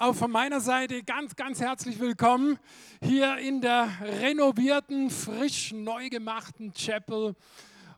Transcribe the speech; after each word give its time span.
auch 0.00 0.14
von 0.14 0.30
meiner 0.30 0.62
Seite 0.62 1.02
ganz, 1.02 1.36
ganz 1.36 1.60
herzlich 1.60 2.00
willkommen 2.00 2.58
hier 3.02 3.36
in 3.36 3.60
der 3.60 3.90
renovierten, 4.22 5.10
frisch 5.10 5.74
neu 5.74 6.08
gemachten 6.08 6.72
Chapel. 6.72 7.34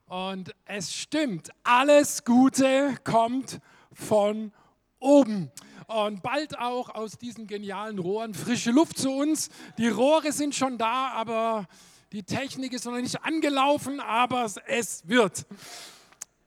Und 0.06 0.52
es 0.64 0.92
stimmt, 0.92 1.50
alles 1.62 2.24
Gute 2.24 2.96
kommt 3.04 3.60
von 3.92 4.52
oben. 4.98 5.52
Und 5.86 6.24
bald 6.24 6.58
auch 6.58 6.88
aus 6.88 7.18
diesen 7.18 7.46
genialen 7.46 8.00
Rohren 8.00 8.34
frische 8.34 8.72
Luft 8.72 8.98
zu 8.98 9.12
uns. 9.12 9.50
Die 9.78 9.88
Rohre 9.88 10.32
sind 10.32 10.56
schon 10.56 10.78
da, 10.78 11.12
aber 11.12 11.68
die 12.10 12.24
Technik 12.24 12.72
ist 12.72 12.84
noch 12.84 12.96
nicht 12.96 13.22
angelaufen, 13.22 14.00
aber 14.00 14.50
es 14.66 15.06
wird. 15.06 15.46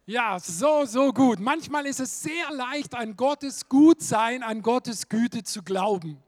Ja, 0.08 0.38
so, 0.40 0.86
so 0.86 1.12
gut. 1.12 1.40
Manchmal 1.40 1.88
ist 1.88 2.00
es 2.00 2.22
sehr 2.22 2.52
leicht, 2.52 2.94
an 2.94 3.16
Gottes 3.16 3.68
Gutsein, 3.68 4.44
an 4.44 4.62
Gottes 4.62 5.10
Güte 5.10 5.42
zu 5.42 5.64
glauben. 5.64 6.22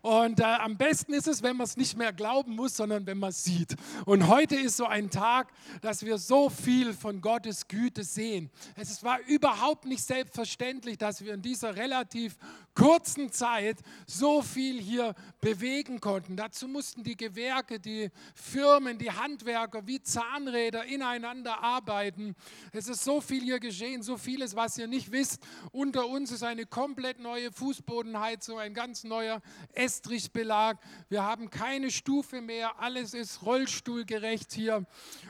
Und 0.00 0.40
äh, 0.40 0.44
am 0.44 0.78
besten 0.78 1.12
ist 1.12 1.28
es, 1.28 1.42
wenn 1.42 1.58
man 1.58 1.66
es 1.66 1.76
nicht 1.76 1.94
mehr 1.98 2.14
glauben 2.14 2.56
muss, 2.56 2.78
sondern 2.78 3.06
wenn 3.06 3.18
man 3.18 3.28
es 3.28 3.44
sieht. 3.44 3.76
Und 4.06 4.28
heute 4.28 4.56
ist 4.56 4.78
so 4.78 4.86
ein 4.86 5.10
Tag, 5.10 5.52
dass 5.82 6.06
wir 6.06 6.16
so 6.16 6.48
viel 6.48 6.94
von 6.94 7.20
Gottes 7.20 7.68
Güte 7.68 8.02
sehen. 8.02 8.50
Es 8.76 9.02
war 9.02 9.18
überhaupt 9.26 9.84
nicht 9.84 10.02
selbstverständlich, 10.02 10.96
dass 10.96 11.22
wir 11.22 11.34
in 11.34 11.42
dieser 11.42 11.76
relativ 11.76 12.38
kurzen 12.74 13.30
Zeit 13.30 13.80
so 14.06 14.40
viel 14.40 14.80
hier 14.80 15.14
bewegen 15.42 16.00
konnten. 16.00 16.36
Dazu 16.36 16.66
mussten 16.66 17.02
die 17.02 17.16
Gewerke, 17.16 17.78
die 17.78 18.10
Firmen, 18.34 18.96
die 18.96 19.10
Handwerker 19.10 19.86
wie 19.86 20.00
Zahnräder 20.00 20.86
ineinander 20.86 21.62
arbeiten. 21.62 22.34
Es 22.72 22.88
ist 22.88 23.04
so 23.04 23.17
viel 23.20 23.42
hier 23.42 23.60
geschehen, 23.60 24.02
so 24.02 24.16
vieles, 24.16 24.56
was 24.56 24.78
ihr 24.78 24.86
nicht 24.86 25.12
wisst. 25.12 25.42
Unter 25.72 26.06
uns 26.06 26.30
ist 26.30 26.42
eine 26.42 26.66
komplett 26.66 27.20
neue 27.20 27.52
Fußbodenheizung, 27.52 28.58
ein 28.58 28.74
ganz 28.74 29.04
neuer 29.04 29.40
Estrichbelag. 29.72 30.78
Wir 31.08 31.24
haben 31.24 31.50
keine 31.50 31.90
Stufe 31.90 32.40
mehr, 32.40 32.80
alles 32.80 33.14
ist 33.14 33.42
rollstuhlgerecht 33.42 34.52
hier 34.52 34.86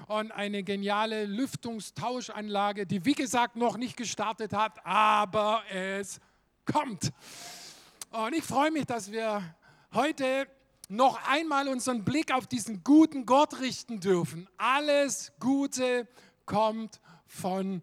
und 0.07 0.33
eine 0.33 0.63
geniale 0.63 1.27
Lüftungstauschanlage, 1.27 2.87
die 2.87 3.05
wie 3.05 3.15
gesagt 3.15 3.57
noch 3.57 3.77
nicht 3.77 3.97
gestartet 3.97 4.53
hat, 4.53 4.85
aber 4.85 5.63
es 5.71 6.21
kommt. 6.65 7.13
Und 8.11 8.35
ich 8.35 8.45
freue 8.45 8.71
mich, 8.71 8.87
dass 8.87 9.13
wir 9.13 9.43
heute 9.93 10.49
noch 10.89 11.19
einmal 11.29 11.69
unseren 11.69 12.05
Blick 12.05 12.33
auf 12.33 12.47
diesen 12.47 12.83
guten 12.83 13.27
Gott 13.27 13.61
richten 13.61 14.01
dürfen. 14.01 14.49
Alles 14.57 15.33
Gute 15.39 16.09
kommt 16.47 17.01
von 17.29 17.83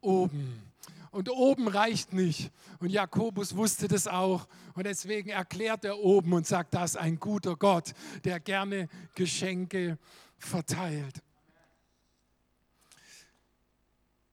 oben. 0.00 0.62
Und 1.10 1.30
oben 1.30 1.66
reicht 1.68 2.12
nicht. 2.12 2.52
Und 2.78 2.90
Jakobus 2.90 3.56
wusste 3.56 3.88
das 3.88 4.06
auch. 4.06 4.46
Und 4.74 4.86
deswegen 4.86 5.30
erklärt 5.30 5.84
er 5.84 5.98
oben 5.98 6.32
und 6.32 6.46
sagt, 6.46 6.74
das 6.74 6.92
ist 6.92 6.96
ein 6.96 7.18
guter 7.18 7.56
Gott, 7.56 7.92
der 8.24 8.38
gerne 8.38 8.88
Geschenke 9.14 9.98
verteilt. 10.38 11.22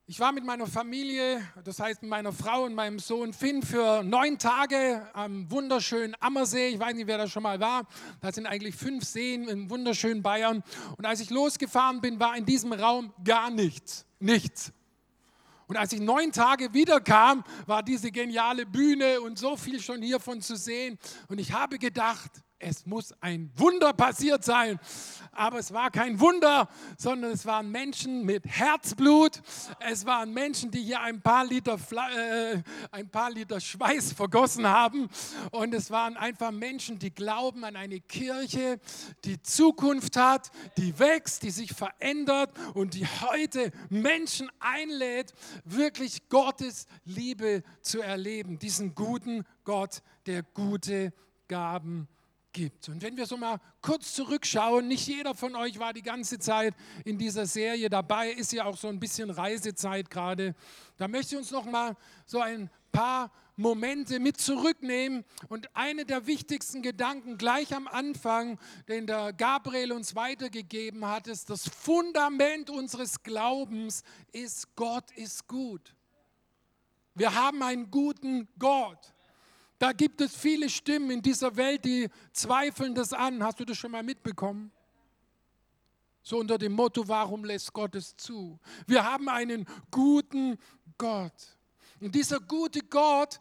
Ich 0.09 0.21
war 0.21 0.31
mit 0.31 0.45
meiner 0.45 0.67
Familie, 0.67 1.45
das 1.65 1.81
heißt 1.81 2.01
mit 2.01 2.09
meiner 2.09 2.31
Frau 2.31 2.63
und 2.63 2.73
meinem 2.73 2.97
Sohn 2.97 3.33
Finn, 3.33 3.61
für 3.61 4.03
neun 4.03 4.39
Tage 4.39 5.05
am 5.11 5.51
wunderschönen 5.51 6.15
Ammersee. 6.21 6.69
Ich 6.69 6.79
weiß 6.79 6.95
nicht, 6.95 7.07
wer 7.07 7.17
da 7.17 7.27
schon 7.27 7.43
mal 7.43 7.59
war. 7.59 7.85
Da 8.21 8.31
sind 8.31 8.45
eigentlich 8.45 8.73
fünf 8.73 9.03
Seen 9.03 9.49
im 9.49 9.69
wunderschönen 9.69 10.23
Bayern. 10.23 10.63
Und 10.95 11.05
als 11.05 11.19
ich 11.19 11.29
losgefahren 11.29 11.99
bin, 11.99 12.21
war 12.21 12.37
in 12.37 12.45
diesem 12.45 12.71
Raum 12.71 13.13
gar 13.25 13.49
nichts. 13.49 14.06
Nichts. 14.19 14.71
Und 15.67 15.75
als 15.75 15.91
ich 15.91 15.99
neun 15.99 16.31
Tage 16.31 16.73
wiederkam, 16.73 17.43
war 17.65 17.83
diese 17.83 18.11
geniale 18.11 18.65
Bühne 18.65 19.19
und 19.21 19.37
so 19.37 19.57
viel 19.57 19.81
schon 19.81 20.01
hiervon 20.01 20.41
zu 20.41 20.55
sehen. 20.55 20.97
Und 21.27 21.39
ich 21.39 21.51
habe 21.51 21.77
gedacht, 21.77 22.31
es 22.59 22.85
muss 22.85 23.13
ein 23.21 23.51
Wunder 23.55 23.93
passiert 23.93 24.43
sein. 24.43 24.79
Aber 25.37 25.59
es 25.59 25.71
war 25.71 25.91
kein 25.91 26.19
Wunder, 26.19 26.67
sondern 26.97 27.31
es 27.31 27.45
waren 27.45 27.69
Menschen 27.69 28.25
mit 28.25 28.43
Herzblut. 28.47 29.43
Es 29.79 30.03
waren 30.07 30.33
Menschen, 30.33 30.71
die 30.71 30.81
hier 30.81 30.99
ein 30.99 31.21
paar 31.21 31.45
Liter, 31.45 31.77
äh, 31.91 32.63
ein 32.89 33.07
paar 33.09 33.29
Liter 33.29 33.59
Schweiß 33.59 34.13
vergossen 34.13 34.67
haben. 34.67 35.07
Und 35.51 35.75
es 35.75 35.91
waren 35.91 36.17
einfach 36.17 36.49
Menschen, 36.49 36.97
die 36.97 37.13
glauben 37.13 37.63
an 37.65 37.75
eine 37.75 37.99
Kirche, 37.99 38.79
die 39.25 39.39
Zukunft 39.43 40.17
hat, 40.17 40.49
die 40.75 40.97
wächst, 40.97 41.43
die 41.43 41.51
sich 41.51 41.71
verändert 41.71 42.49
und 42.73 42.95
die 42.95 43.05
heute 43.05 43.71
Menschen 43.89 44.49
einlädt, 44.59 45.35
wirklich 45.65 46.29
Gottes 46.29 46.87
Liebe 47.05 47.63
zu 47.83 48.01
erleben. 48.01 48.57
Diesen 48.57 48.95
guten 48.95 49.45
Gott, 49.63 50.01
der 50.25 50.41
gute 50.41 51.13
Gaben 51.47 52.07
gibt. 52.57 52.89
Und 52.89 53.03
wenn 53.03 53.15
wir 53.15 53.27
so 53.27 53.37
mal 53.37 53.59
kurz 53.81 54.15
zurückschauen, 54.15 54.87
nicht 54.87 55.07
jeder 55.07 55.35
von 55.35 55.55
euch 55.55 55.77
war 55.77 55.93
die 55.93 56.01
ganze 56.01 56.39
Zeit 56.39 56.73
in 57.05 57.19
dieser 57.19 57.45
Serie 57.45 57.87
dabei, 57.87 58.31
ist 58.31 58.51
ja 58.51 58.65
auch 58.65 58.75
so 58.75 58.87
ein 58.87 58.99
bisschen 58.99 59.29
Reisezeit 59.29 60.09
gerade. 60.09 60.55
Da 60.97 61.07
möchte 61.07 61.35
ich 61.35 61.39
uns 61.39 61.51
noch 61.51 61.65
mal 61.65 61.95
so 62.25 62.39
ein 62.39 62.71
paar 62.91 63.31
Momente 63.57 64.19
mit 64.19 64.41
zurücknehmen. 64.41 65.23
Und 65.49 65.69
eine 65.75 66.03
der 66.03 66.25
wichtigsten 66.25 66.81
Gedanken 66.81 67.37
gleich 67.37 67.75
am 67.75 67.87
Anfang, 67.87 68.57
den 68.87 69.05
der 69.05 69.33
Gabriel 69.33 69.91
uns 69.91 70.15
weitergegeben 70.15 71.05
hat, 71.05 71.27
ist, 71.27 71.51
das 71.51 71.69
Fundament 71.69 72.71
unseres 72.71 73.21
Glaubens 73.21 74.01
ist, 74.31 74.75
Gott 74.75 75.11
ist 75.11 75.47
gut. 75.47 75.93
Wir 77.13 77.35
haben 77.35 77.61
einen 77.61 77.91
guten 77.91 78.47
Gott. 78.57 79.13
Da 79.79 79.91
gibt 79.91 80.21
es 80.21 80.35
viele 80.35 80.69
Stimmen 80.69 81.11
in 81.11 81.21
dieser 81.21 81.55
Welt, 81.55 81.85
die 81.85 82.09
zweifeln 82.33 82.95
das 82.95 83.13
an. 83.13 83.43
Hast 83.43 83.59
du 83.59 83.65
das 83.65 83.77
schon 83.77 83.91
mal 83.91 84.03
mitbekommen? 84.03 84.71
So 86.23 86.39
unter 86.39 86.57
dem 86.57 86.73
Motto, 86.73 87.07
warum 87.07 87.45
lässt 87.45 87.71
Gott 87.71 87.95
es 87.95 88.15
zu? 88.17 88.59
Wir 88.85 89.03
haben 89.03 89.29
einen 89.29 89.65
guten 89.91 90.57
Gott. 90.97 91.57
Und 91.99 92.13
dieser 92.13 92.39
gute 92.39 92.81
Gott, 92.81 93.39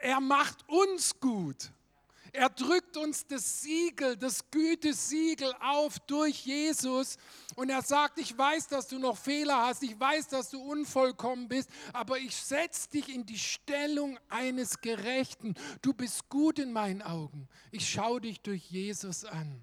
er 0.00 0.20
macht 0.20 0.68
uns 0.68 1.18
gut. 1.18 1.70
Er 2.36 2.50
drückt 2.50 2.98
uns 2.98 3.26
das 3.26 3.62
Siegel, 3.62 4.14
das 4.14 4.50
Gütesiegel 4.50 5.54
auf 5.58 5.98
durch 6.00 6.44
Jesus 6.44 7.16
und 7.54 7.70
er 7.70 7.80
sagt, 7.80 8.18
ich 8.18 8.36
weiß, 8.36 8.68
dass 8.68 8.88
du 8.88 8.98
noch 8.98 9.16
Fehler 9.16 9.66
hast, 9.66 9.82
ich 9.82 9.98
weiß, 9.98 10.28
dass 10.28 10.50
du 10.50 10.60
unvollkommen 10.60 11.48
bist, 11.48 11.70
aber 11.94 12.18
ich 12.18 12.36
setze 12.36 12.90
dich 12.90 13.08
in 13.08 13.24
die 13.24 13.38
Stellung 13.38 14.18
eines 14.28 14.82
Gerechten. 14.82 15.54
Du 15.80 15.94
bist 15.94 16.28
gut 16.28 16.58
in 16.58 16.72
meinen 16.72 17.00
Augen. 17.00 17.48
Ich 17.70 17.88
schaue 17.88 18.20
dich 18.20 18.42
durch 18.42 18.70
Jesus 18.70 19.24
an. 19.24 19.62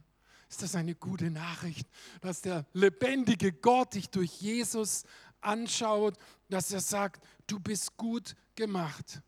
Ist 0.49 0.63
das 0.63 0.73
eine 0.73 0.95
gute 0.95 1.29
Nachricht, 1.29 1.87
dass 2.21 2.41
der 2.41 2.65
lebendige 2.73 3.53
Gott 3.53 3.93
dich 3.93 4.09
durch 4.09 4.41
Jesus 4.41 5.03
anschaut, 5.41 6.17
dass 6.49 6.71
er 6.71 6.81
sagt, 6.81 7.23
du 7.45 7.59
bist 7.59 7.97
gut 7.97 8.35
gemacht. 8.55 9.21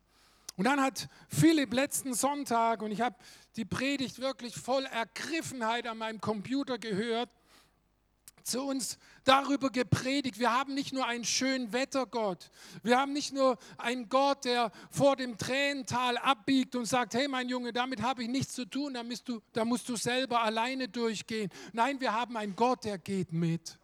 Und 0.57 0.65
dann 0.65 0.81
hat 0.81 1.09
Philipp 1.27 1.73
letzten 1.73 2.13
Sonntag, 2.13 2.81
und 2.81 2.91
ich 2.91 3.01
habe 3.01 3.15
die 3.57 3.65
Predigt 3.65 4.19
wirklich 4.19 4.55
voll 4.55 4.85
Ergriffenheit 4.85 5.87
an 5.87 5.97
meinem 5.97 6.21
Computer 6.21 6.77
gehört, 6.77 7.29
zu 8.45 8.61
uns 8.61 8.97
darüber 9.23 9.69
gepredigt. 9.71 10.39
Wir 10.39 10.53
haben 10.53 10.75
nicht 10.75 10.93
nur 10.93 11.05
einen 11.07 11.25
schönen 11.25 11.73
Wettergott. 11.73 12.51
Wir 12.83 12.97
haben 12.99 13.11
nicht 13.11 13.33
nur 13.33 13.57
einen 13.77 14.07
Gott, 14.07 14.45
der 14.45 14.71
vor 14.91 15.15
dem 15.15 15.37
Tränental 15.37 16.17
abbiegt 16.17 16.75
und 16.75 16.85
sagt, 16.85 17.15
hey 17.15 17.27
mein 17.27 17.49
Junge, 17.49 17.73
damit 17.73 18.01
habe 18.01 18.23
ich 18.23 18.29
nichts 18.29 18.53
zu 18.53 18.65
tun, 18.65 18.93
da 18.93 19.03
du, 19.03 19.41
da 19.51 19.65
musst 19.65 19.89
du 19.89 19.95
selber 19.95 20.43
alleine 20.43 20.87
durchgehen. 20.87 21.49
Nein, 21.73 21.99
wir 21.99 22.13
haben 22.13 22.37
einen 22.37 22.55
Gott, 22.55 22.85
der 22.85 22.99
geht 22.99 23.33
mit. 23.33 23.79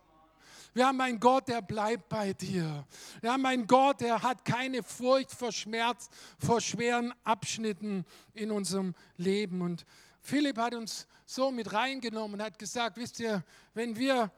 Wir 0.74 0.88
haben 0.88 1.02
einen 1.02 1.20
Gott, 1.20 1.50
der 1.50 1.62
bleibt 1.62 2.08
bei 2.08 2.34
dir. 2.34 2.86
Wir 3.20 3.34
haben 3.34 3.46
einen 3.46 3.68
Gott, 3.68 4.02
der 4.02 4.22
hat 4.24 4.46
keine 4.46 4.84
Furcht 4.84 5.32
vor 5.32 5.52
Schmerz, 5.52 6.10
vor 6.38 6.62
schweren 6.62 7.14
Abschnitten 7.24 8.06
in 8.34 8.52
unserem 8.52 8.96
Leben. 9.18 9.62
Und 9.62 9.86
Philipp 10.22 10.58
hat 10.58 10.74
uns 10.74 11.08
so 11.26 11.52
mit 11.52 11.74
reingenommen 11.74 12.40
und 12.40 12.46
hat 12.46 12.58
gesagt, 12.58 12.98
wisst 12.98 13.20
ihr, 13.20 13.44
wenn 13.74 13.98
wir 13.98 14.32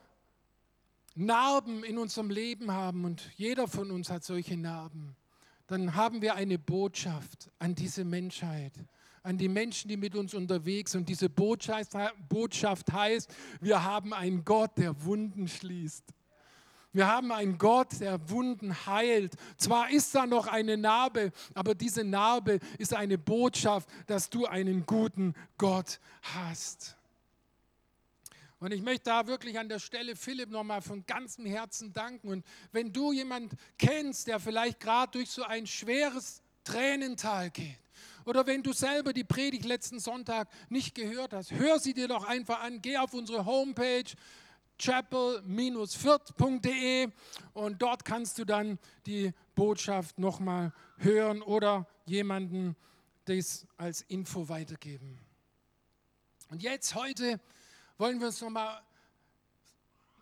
Narben 1.16 1.84
in 1.84 2.00
unserem 2.00 2.32
Leben 2.32 2.72
haben 2.72 3.06
und 3.06 3.30
jeder 3.36 3.68
von 3.68 3.92
uns 3.92 4.10
hat 4.10 4.24
solche 4.24 4.58
Narben, 4.58 5.16
dann 5.68 5.96
haben 5.96 6.24
wir 6.24 6.34
eine 6.34 6.58
Botschaft 6.58 7.52
an 7.60 7.76
diese 7.76 8.04
Menschheit 8.04 8.74
an 9.24 9.38
die 9.38 9.48
Menschen, 9.48 9.88
die 9.88 9.96
mit 9.96 10.16
uns 10.16 10.34
unterwegs 10.34 10.92
sind. 10.92 11.02
Und 11.02 11.10
diese 11.10 11.30
Botschaft, 11.30 11.94
Botschaft 12.28 12.92
heißt, 12.92 13.34
wir 13.62 13.84
haben 13.84 14.14
einen 14.14 14.44
Gott, 14.44 14.78
der 14.78 15.06
Wunden 15.06 15.48
schließt. 15.48 16.04
Wir 16.94 17.08
haben 17.08 17.32
einen 17.32 17.58
Gott, 17.58 18.00
der 18.00 18.30
Wunden 18.30 18.86
heilt. 18.86 19.34
Zwar 19.58 19.90
ist 19.90 20.14
da 20.14 20.28
noch 20.28 20.46
eine 20.46 20.78
Narbe, 20.78 21.32
aber 21.56 21.74
diese 21.74 22.04
Narbe 22.04 22.60
ist 22.78 22.94
eine 22.94 23.18
Botschaft, 23.18 23.90
dass 24.06 24.30
du 24.30 24.46
einen 24.46 24.86
guten 24.86 25.34
Gott 25.58 26.00
hast. 26.22 26.96
Und 28.60 28.72
ich 28.72 28.82
möchte 28.82 29.06
da 29.06 29.28
wirklich 29.28 29.60
an 29.60 29.68
der 29.68 29.80
Stelle 29.80 30.16
Philipp 30.16 30.50
nochmal 30.50 30.82
von 30.82 31.06
ganzem 31.06 31.46
Herzen 31.46 31.92
danken. 31.92 32.30
Und 32.30 32.46
wenn 32.72 32.94
du 32.94 33.12
jemanden 33.12 33.58
kennst, 33.78 34.28
der 34.28 34.40
vielleicht 34.40 34.80
gerade 34.80 35.12
durch 35.12 35.32
so 35.32 35.44
ein 35.44 35.68
schweres 35.68 36.42
Tränental 36.64 37.50
geht 37.50 37.78
Oder 38.24 38.48
wenn 38.48 38.64
du 38.64 38.72
selber 38.72 39.12
die 39.12 39.26
Predigt 39.26 39.66
letzten 39.66 40.00
Sonntag 40.00 40.48
nicht 40.70 40.96
gehört 40.96 41.34
hast, 41.34 41.52
hör 41.52 41.78
sie 41.78 41.94
dir 41.94 42.08
doch 42.08 42.24
einfach 42.24 42.62
an. 42.62 42.82
Geh 42.82 42.98
auf 42.98 43.14
unsere 43.14 43.46
Homepage 43.46 44.06
chapel-viert.de 44.80 47.12
und 47.54 47.82
dort 47.82 48.06
kannst 48.06 48.38
du 48.38 48.46
dann 48.46 48.78
die 49.06 49.34
Botschaft 49.56 50.20
nochmal 50.20 50.72
hören 50.98 51.42
oder 51.42 51.88
jemanden 52.06 52.76
das 53.26 53.66
als 53.78 54.02
Info 54.02 54.50
weitergeben. 54.50 55.18
Und 56.50 56.62
jetzt 56.62 56.94
heute 56.96 57.40
wollen 57.98 58.20
wir 58.20 58.28
uns 58.28 58.42
nochmal 58.42 58.82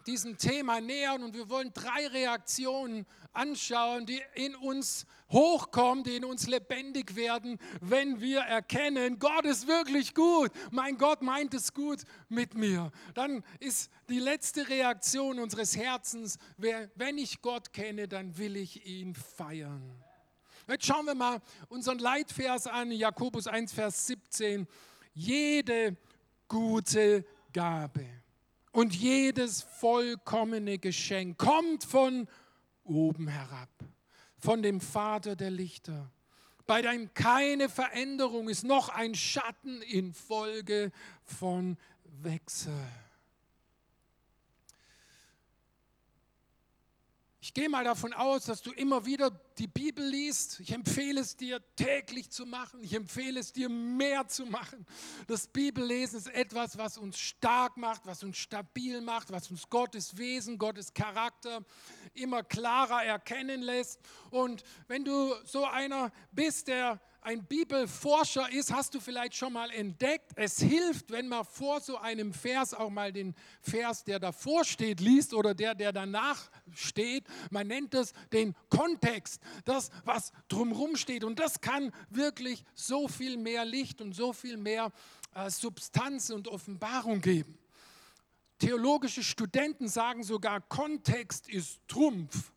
diesem 0.07 0.38
Thema 0.38 0.81
nähern 0.81 1.24
und 1.24 1.33
wir 1.36 1.50
wollen 1.50 1.71
drei 1.74 2.07
Reaktionen 2.07 3.06
anschauen, 3.33 4.06
die 4.06 4.21
in 4.36 4.56
uns 4.56 5.06
hochkommen, 5.31 6.03
die 6.03 6.15
in 6.15 6.25
uns 6.25 6.48
lebendig 6.48 7.15
werden, 7.15 7.57
wenn 7.80 8.19
wir 8.19 8.42
erkennen, 8.42 9.19
Gott 9.19 9.45
ist 9.45 9.68
wirklich 9.68 10.13
gut, 10.13 10.51
mein 10.71 10.98
Gott 10.98 11.21
meint 11.21 11.53
es 11.53 11.74
gut 11.74 12.03
mit 12.30 12.53
mir. 12.53 12.92
Dann 13.13 13.44
ist 13.59 13.89
die 14.09 14.19
letzte 14.19 14.68
Reaktion 14.68 15.39
unseres 15.39 15.77
Herzens, 15.77 16.38
wenn 16.57 17.18
ich 17.18 17.42
Gott 17.42 17.74
kenne, 17.74 18.07
dann 18.07 18.38
will 18.38 18.57
ich 18.57 18.86
ihn 18.86 19.15
feiern. 19.15 20.03
Jetzt 20.68 20.86
schauen 20.86 21.06
wir 21.06 21.15
mal 21.15 21.42
unseren 21.69 22.00
Leitvers 22.00 22.68
an, 22.68 22.92
Jakobus 22.92 23.48
1, 23.48 23.74
Vers 23.74 24.07
17. 24.07 24.68
Jede 25.13 25.98
gute 26.48 27.25
Gabe 27.51 28.20
und 28.71 28.95
jedes 28.95 29.62
vollkommene 29.62 30.77
Geschenk 30.79 31.38
kommt 31.38 31.83
von 31.83 32.27
oben 32.83 33.27
herab, 33.27 33.69
von 34.38 34.62
dem 34.63 34.81
Vater 34.81 35.35
der 35.35 35.51
Lichter, 35.51 36.12
bei 36.65 36.81
dem 36.81 37.13
keine 37.13 37.69
Veränderung 37.69 38.50
ist, 38.50 38.63
noch 38.63 38.89
ein 38.89 39.15
Schatten 39.15 39.81
infolge 39.81 40.91
von 41.23 41.77
Wechsel. 42.21 42.73
Ich 47.51 47.56
gehe 47.56 47.68
mal 47.68 47.83
davon 47.83 48.13
aus, 48.13 48.45
dass 48.45 48.62
du 48.62 48.71
immer 48.71 49.06
wieder 49.06 49.30
die 49.57 49.68
Bibel 49.68 50.07
liest. 50.07 50.62
Ich 50.62 50.71
empfehle 50.71 51.19
es 51.19 51.36
dir 51.36 51.62
täglich 51.75 52.30
zu 52.30 52.45
machen. 52.45 52.81
Ich 52.81 52.94
empfehle 52.94 53.42
es 53.42 53.51
dir 53.51 53.68
mehr 53.68 54.25
zu 54.30 54.45
machen. 54.45 54.86
Das 55.27 55.48
Bibellesen 55.48 56.19
ist 56.19 56.30
etwas, 56.30 56.77
was 56.77 56.98
uns 56.98 57.19
stark 57.19 57.75
macht, 57.75 58.06
was 58.06 58.24
uns 58.24 58.38
stabil 58.38 59.01
macht, 59.01 59.33
was 59.33 59.51
uns 59.51 59.69
Gottes 59.69 60.18
Wesen, 60.18 60.57
Gottes 60.57 60.94
Charakter 60.94 61.65
immer 62.13 62.42
klarer 62.42 63.03
erkennen 63.03 63.62
lässt. 63.62 64.00
Und 64.30 64.63
wenn 64.88 65.03
du 65.03 65.33
so 65.44 65.65
einer 65.65 66.13
bist, 66.31 66.69
der 66.69 67.01
ein 67.21 67.45
Bibelforscher 67.45 68.51
ist, 68.51 68.73
hast 68.73 68.95
du 68.95 69.00
vielleicht 69.00 69.35
schon 69.35 69.53
mal 69.53 69.69
entdeckt, 69.71 70.31
es 70.35 70.59
hilft, 70.59 71.12
wenn 71.12 71.27
man 71.27 71.45
vor 71.45 71.79
so 71.79 71.97
einem 71.97 72.33
Vers 72.33 72.73
auch 72.73 72.89
mal 72.89 73.13
den 73.13 73.35
Vers, 73.62 74.03
der 74.03 74.19
davor 74.19 74.65
steht, 74.65 75.00
liest 75.00 75.33
oder 75.33 75.53
der, 75.53 75.75
der 75.75 75.94
danach 75.94 76.50
steht. 76.73 77.25
Man 77.51 77.68
nennt 77.68 77.94
es 77.94 78.13
den 78.33 78.56
Kontext, 78.69 79.41
das, 79.65 79.91
was 80.03 80.31
drumherum 80.47 80.95
steht. 80.95 81.23
Und 81.23 81.39
das 81.39 81.62
kann 81.62 81.91
wirklich 82.09 82.63
so 82.73 83.07
viel 83.07 83.38
mehr 83.38 83.65
Licht 83.65 84.01
und 84.01 84.13
so 84.13 84.33
viel 84.33 84.57
mehr 84.57 84.91
äh, 85.35 85.50
Substanz 85.50 86.31
und 86.31 86.47
Offenbarung 86.47 87.21
geben. 87.21 87.57
Theologische 88.57 89.24
Studenten 89.24 89.88
sagen 89.88 90.24
sogar, 90.24 90.62
Kontext 90.62 91.50
ist 91.50 91.79
Trumpf 91.88 92.51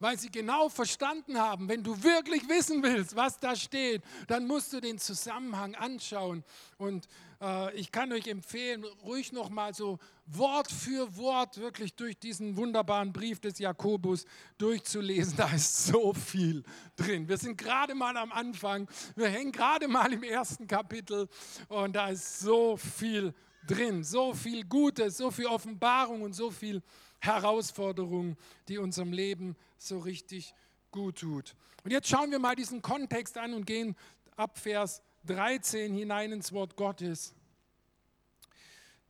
weil 0.00 0.18
sie 0.18 0.30
genau 0.30 0.68
verstanden 0.68 1.38
haben, 1.38 1.68
wenn 1.68 1.84
du 1.84 2.02
wirklich 2.02 2.48
wissen 2.48 2.82
willst, 2.82 3.14
was 3.14 3.38
da 3.38 3.54
steht, 3.54 4.02
dann 4.26 4.46
musst 4.46 4.72
du 4.72 4.80
den 4.80 4.98
Zusammenhang 4.98 5.74
anschauen. 5.74 6.42
Und 6.78 7.06
äh, 7.40 7.74
ich 7.74 7.92
kann 7.92 8.12
euch 8.12 8.26
empfehlen, 8.26 8.84
ruhig 9.04 9.32
nochmal 9.32 9.74
so 9.74 9.98
Wort 10.26 10.70
für 10.70 11.16
Wort 11.16 11.58
wirklich 11.58 11.94
durch 11.94 12.18
diesen 12.18 12.56
wunderbaren 12.56 13.12
Brief 13.12 13.40
des 13.40 13.58
Jakobus 13.58 14.24
durchzulesen. 14.58 15.36
Da 15.36 15.50
ist 15.50 15.86
so 15.86 16.12
viel 16.14 16.62
drin. 16.96 17.28
Wir 17.28 17.36
sind 17.36 17.58
gerade 17.58 17.94
mal 17.94 18.16
am 18.16 18.32
Anfang, 18.32 18.88
wir 19.16 19.28
hängen 19.28 19.52
gerade 19.52 19.86
mal 19.86 20.12
im 20.12 20.22
ersten 20.22 20.66
Kapitel 20.66 21.28
und 21.68 21.94
da 21.94 22.08
ist 22.08 22.40
so 22.40 22.76
viel 22.76 23.34
drin, 23.66 24.02
so 24.02 24.32
viel 24.32 24.64
Gutes, 24.64 25.18
so 25.18 25.30
viel 25.30 25.46
Offenbarung 25.46 26.22
und 26.22 26.32
so 26.32 26.50
viel 26.50 26.82
Herausforderung, 27.20 28.36
die 28.68 28.78
unserem 28.78 29.12
Leben 29.12 29.56
so 29.78 29.98
richtig 29.98 30.54
gut 30.90 31.20
tut. 31.20 31.54
Und 31.84 31.92
jetzt 31.92 32.08
schauen 32.08 32.30
wir 32.30 32.38
mal 32.38 32.56
diesen 32.56 32.82
Kontext 32.82 33.38
an 33.38 33.54
und 33.54 33.66
gehen 33.66 33.96
ab 34.36 34.58
Vers 34.58 35.02
13 35.26 35.94
hinein 35.94 36.32
ins 36.32 36.52
Wort 36.52 36.76
Gottes. 36.76 37.34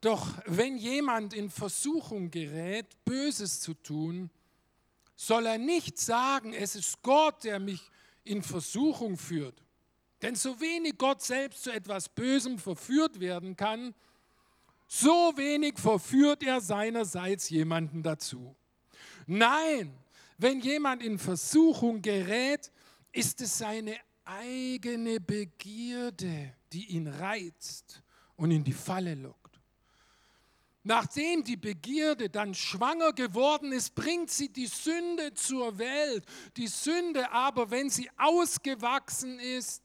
Doch 0.00 0.38
wenn 0.46 0.76
jemand 0.76 1.34
in 1.34 1.50
Versuchung 1.50 2.30
gerät, 2.30 3.04
Böses 3.04 3.60
zu 3.60 3.74
tun, 3.74 4.30
soll 5.14 5.46
er 5.46 5.58
nicht 5.58 5.98
sagen, 5.98 6.54
es 6.54 6.74
ist 6.74 7.02
Gott, 7.02 7.44
der 7.44 7.60
mich 7.60 7.90
in 8.24 8.42
Versuchung 8.42 9.18
führt. 9.18 9.62
Denn 10.22 10.34
so 10.34 10.60
wenig 10.60 10.96
Gott 10.98 11.22
selbst 11.22 11.64
zu 11.64 11.70
etwas 11.70 12.08
Bösem 12.08 12.58
verführt 12.58 13.20
werden 13.20 13.56
kann, 13.56 13.94
so 14.92 15.32
wenig 15.36 15.78
verführt 15.78 16.42
er 16.42 16.60
seinerseits 16.60 17.48
jemanden 17.48 18.02
dazu. 18.02 18.56
Nein, 19.24 19.96
wenn 20.36 20.60
jemand 20.60 21.04
in 21.04 21.16
Versuchung 21.16 22.02
gerät, 22.02 22.72
ist 23.12 23.40
es 23.40 23.58
seine 23.58 23.96
eigene 24.24 25.20
Begierde, 25.20 26.54
die 26.72 26.86
ihn 26.86 27.06
reizt 27.06 28.02
und 28.34 28.50
in 28.50 28.64
die 28.64 28.72
Falle 28.72 29.14
lockt. 29.14 29.60
Nachdem 30.82 31.44
die 31.44 31.56
Begierde 31.56 32.28
dann 32.28 32.52
schwanger 32.52 33.12
geworden 33.12 33.70
ist, 33.70 33.94
bringt 33.94 34.30
sie 34.30 34.48
die 34.48 34.66
Sünde 34.66 35.34
zur 35.34 35.78
Welt. 35.78 36.24
Die 36.56 36.66
Sünde 36.66 37.30
aber, 37.30 37.70
wenn 37.70 37.90
sie 37.90 38.10
ausgewachsen 38.16 39.38
ist, 39.38 39.84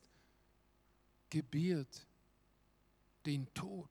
gebiert 1.29 2.07
den 3.23 3.53
Tod. 3.53 3.89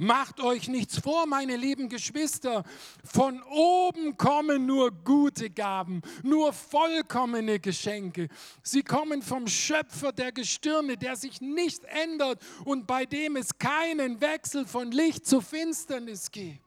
Macht 0.00 0.38
euch 0.38 0.68
nichts 0.68 1.00
vor, 1.00 1.26
meine 1.26 1.56
lieben 1.56 1.88
Geschwister. 1.88 2.62
Von 3.02 3.42
oben 3.42 4.16
kommen 4.16 4.64
nur 4.64 4.92
gute 4.92 5.50
Gaben, 5.50 6.02
nur 6.22 6.52
vollkommene 6.52 7.58
Geschenke. 7.58 8.28
Sie 8.62 8.84
kommen 8.84 9.22
vom 9.22 9.48
Schöpfer 9.48 10.12
der 10.12 10.30
Gestirne, 10.30 10.96
der 10.96 11.16
sich 11.16 11.40
nicht 11.40 11.82
ändert 11.82 12.40
und 12.64 12.86
bei 12.86 13.06
dem 13.06 13.34
es 13.34 13.58
keinen 13.58 14.20
Wechsel 14.20 14.66
von 14.66 14.92
Licht 14.92 15.26
zu 15.26 15.40
Finsternis 15.40 16.30
gibt. 16.30 16.62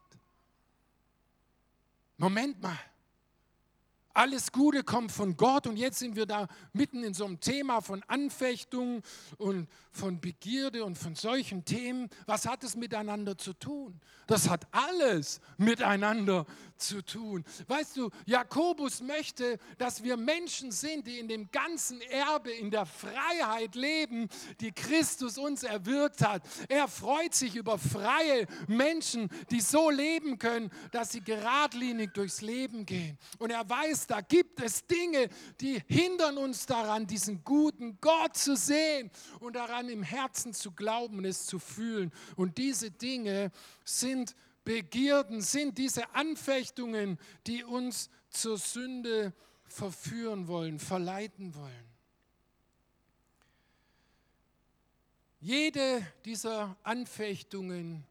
Moment 2.17 2.61
mal. 2.61 2.90
Alles 4.13 4.51
Gute 4.51 4.83
kommt 4.83 5.11
von 5.11 5.37
Gott 5.37 5.67
und 5.67 5.77
jetzt 5.77 5.99
sind 5.99 6.15
wir 6.15 6.25
da 6.25 6.47
mitten 6.73 7.03
in 7.03 7.13
so 7.13 7.25
einem 7.25 7.39
Thema 7.39 7.81
von 7.81 8.03
Anfechtung 8.07 9.01
und 9.37 9.67
von 9.91 10.19
Begierde 10.19 10.83
und 10.83 10.97
von 10.97 11.15
solchen 11.15 11.65
Themen. 11.65 12.09
Was 12.25 12.47
hat 12.47 12.63
es 12.63 12.75
miteinander 12.75 13.37
zu 13.37 13.53
tun? 13.53 13.99
Das 14.27 14.49
hat 14.49 14.67
alles 14.71 15.41
miteinander 15.57 16.45
zu 16.81 17.01
tun. 17.03 17.43
Weißt 17.67 17.97
du, 17.97 18.09
Jakobus 18.25 19.01
möchte, 19.01 19.57
dass 19.77 20.03
wir 20.03 20.17
Menschen 20.17 20.71
sind, 20.71 21.07
die 21.07 21.19
in 21.19 21.27
dem 21.27 21.49
ganzen 21.51 22.01
Erbe, 22.01 22.51
in 22.51 22.71
der 22.71 22.85
Freiheit 22.85 23.75
leben, 23.75 24.27
die 24.59 24.71
Christus 24.71 25.37
uns 25.37 25.63
erwirkt 25.63 26.21
hat. 26.21 26.43
Er 26.69 26.87
freut 26.87 27.33
sich 27.33 27.55
über 27.55 27.77
freie 27.77 28.47
Menschen, 28.67 29.29
die 29.49 29.61
so 29.61 29.89
leben 29.89 30.39
können, 30.39 30.71
dass 30.91 31.11
sie 31.11 31.21
geradlinig 31.21 32.13
durchs 32.13 32.41
Leben 32.41 32.85
gehen. 32.85 33.17
Und 33.39 33.51
er 33.51 33.67
weiß, 33.67 34.07
da 34.07 34.21
gibt 34.21 34.61
es 34.61 34.85
Dinge, 34.85 35.29
die 35.59 35.81
hindern 35.87 36.37
uns 36.37 36.65
daran, 36.65 37.07
diesen 37.07 37.43
guten 37.43 37.97
Gott 38.01 38.35
zu 38.37 38.55
sehen 38.55 39.11
und 39.39 39.55
daran, 39.55 39.89
im 39.89 40.03
Herzen 40.03 40.53
zu 40.53 40.71
glauben 40.71 41.19
und 41.19 41.25
es 41.25 41.45
zu 41.45 41.59
fühlen. 41.59 42.11
Und 42.35 42.57
diese 42.57 42.91
Dinge 42.91 43.51
sind 43.83 44.35
Begierden, 44.63 45.41
sind 45.41 45.77
diese 45.77 46.13
Anfechtungen, 46.13 47.17
die 47.47 47.63
uns 47.63 48.09
zur 48.29 48.57
Sünde 48.57 49.33
verführen 49.65 50.47
wollen, 50.47 50.79
verleiten 50.79 51.55
wollen. 51.55 51.91
Jede 55.39 56.05
dieser 56.23 56.77
Anfechtungen 56.83 58.05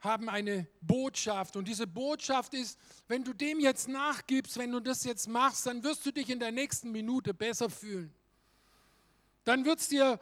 haben 0.00 0.28
eine 0.28 0.66
Botschaft. 0.80 1.56
Und 1.56 1.68
diese 1.68 1.86
Botschaft 1.86 2.54
ist, 2.54 2.78
wenn 3.08 3.24
du 3.24 3.32
dem 3.32 3.60
jetzt 3.60 3.88
nachgibst, 3.88 4.56
wenn 4.56 4.70
du 4.70 4.80
das 4.80 5.04
jetzt 5.04 5.28
machst, 5.28 5.66
dann 5.66 5.82
wirst 5.82 6.06
du 6.06 6.12
dich 6.12 6.30
in 6.30 6.38
der 6.38 6.52
nächsten 6.52 6.92
Minute 6.92 7.34
besser 7.34 7.68
fühlen. 7.68 8.14
Dann 9.44 9.64
wird 9.64 9.80
es 9.80 9.88
dir 9.88 10.18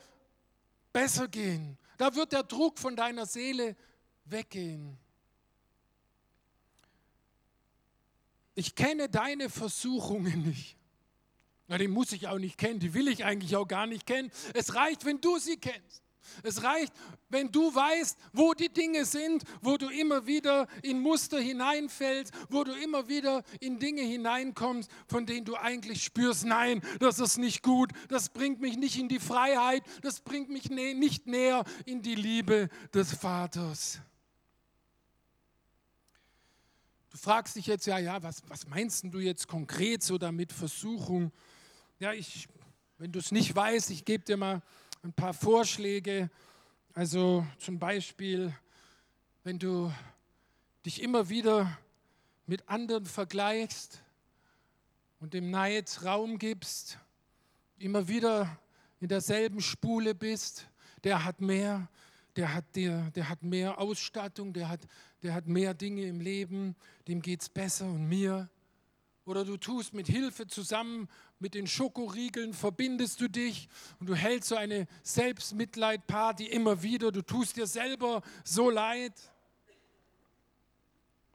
besser 0.93 1.29
gehen. 1.29 1.79
Da 1.99 2.15
wird 2.15 2.33
der 2.33 2.43
Druck 2.43 2.79
von 2.79 2.97
deiner 2.97 3.27
Seele 3.27 3.77
weggehen. 4.25 4.99
Ich 8.55 8.75
kenne 8.75 9.09
deine 9.09 9.51
Versuchungen 9.51 10.43
nicht. 10.43 10.77
Na, 11.67 11.79
die 11.79 11.89
muss 11.89 12.13
ich 12.13 12.29
auch 12.29 12.39
nicht 12.39 12.59
kennen, 12.59 12.79
die 12.79 12.95
will 12.95 13.09
ich 13.09 13.25
eigentlich 13.25 13.57
auch 13.57 13.67
gar 13.67 13.87
nicht 13.87 14.07
kennen. 14.07 14.31
Es 14.53 14.75
reicht, 14.75 15.05
wenn 15.05 15.21
du 15.21 15.39
sie 15.39 15.57
kennst. 15.57 16.03
Es 16.43 16.63
reicht, 16.63 16.93
wenn 17.29 17.51
du 17.53 17.75
weißt, 17.75 18.19
wo 18.33 18.55
die 18.55 18.69
Dinge 18.69 19.05
sind, 19.05 19.45
wo 19.61 19.77
du 19.77 19.89
immer 19.89 20.27
wieder 20.27 20.67
in 20.83 21.01
Muster 21.01 21.39
hineinfällst, 21.39 22.33
wo 22.51 22.65
du 22.65 22.73
immer 22.73 23.09
wieder 23.09 23.43
in 23.61 23.79
Dinge 23.79 24.03
hineinkommst, 24.03 24.91
von 25.07 25.27
denen 25.27 25.45
du 25.45 25.57
eigentlich 25.57 26.03
spürst, 26.03 26.45
nein, 26.45 26.83
das 26.99 27.19
ist 27.19 27.39
nicht 27.39 27.63
gut, 27.63 27.93
das 28.09 28.31
bringt 28.31 28.61
mich 28.61 28.77
nicht 28.77 28.99
in 28.99 29.09
die 29.09 29.21
Freiheit, 29.21 29.83
das 30.03 30.21
bringt 30.21 30.49
mich 30.49 30.71
nicht 30.71 31.27
näher 31.27 31.65
in 31.85 32.03
die 32.03 32.15
Liebe 32.15 32.69
des 32.93 33.13
Vaters. 33.13 34.01
Du 37.15 37.21
fragst 37.21 37.55
dich 37.55 37.69
jetzt, 37.69 37.87
ja, 37.87 37.97
ja, 37.99 38.21
was, 38.25 38.43
was 38.49 38.67
meinst 38.67 39.05
du 39.05 39.21
jetzt 39.21 39.47
konkret 39.47 40.03
so 40.03 40.19
damit 40.19 40.53
Versuchung? 40.53 41.31
Ja, 42.01 42.13
ich, 42.13 42.49
wenn 42.99 43.13
du 43.13 43.21
es 43.21 43.31
nicht 43.31 43.55
weißt, 43.55 43.91
ich 43.91 44.05
gebe 44.05 44.25
dir 44.25 44.37
mal 44.37 44.61
ein 45.05 45.13
paar 45.13 45.33
Vorschläge. 45.33 46.29
Also 46.93 47.47
zum 47.59 47.79
Beispiel, 47.79 48.53
wenn 49.45 49.61
du 49.61 49.93
dich 50.85 51.01
immer 51.01 51.29
wieder 51.29 51.79
mit 52.47 52.69
anderen 52.69 53.07
vergleichst 53.07 54.03
und 55.21 55.35
dem 55.35 55.53
Neid 55.53 56.01
Raum 56.03 56.37
gibst, 56.37 56.99
immer 57.79 58.09
wieder 58.09 58.59
in 58.99 59.07
derselben 59.07 59.61
Spule 59.61 60.17
bist, 60.17 60.67
der 61.05 61.25
hat 61.25 61.41
mehr, 61.41 61.89
der 62.37 62.55
hat, 62.55 62.65
der, 62.75 63.11
der 63.13 63.29
hat 63.29 63.43
mehr 63.43 63.79
Ausstattung, 63.79 64.53
der 64.53 64.69
hat, 64.69 64.81
der 65.23 65.35
hat 65.35 65.47
mehr 65.47 65.75
Dinge 65.75 66.07
im 66.07 66.21
Leben, 66.21 66.75
dem 67.07 67.23
geht 67.23 67.43
es 67.43 67.49
besser 67.49 67.87
und 67.87 68.09
mir. 68.09 68.49
Oder 69.25 69.45
du 69.45 69.57
tust 69.57 69.95
mit 69.95 70.07
Hilfe 70.07 70.47
zusammen 70.47 71.09
mit 71.39 71.55
den 71.55 71.67
Schokoriegeln 71.67 72.55
verbindest 72.55 73.21
du 73.21 73.29
dich 73.29 73.69
und 74.01 74.09
du 74.09 74.15
hältst 74.15 74.49
so 74.49 74.57
eine 74.57 74.87
Selbstmitleidparty 75.03 76.47
immer 76.47 76.83
wieder. 76.83 77.13
Du 77.13 77.23
tust 77.23 77.57
dir 77.57 77.67
selber 77.67 78.23
so 78.45 78.71
leid. 78.71 79.13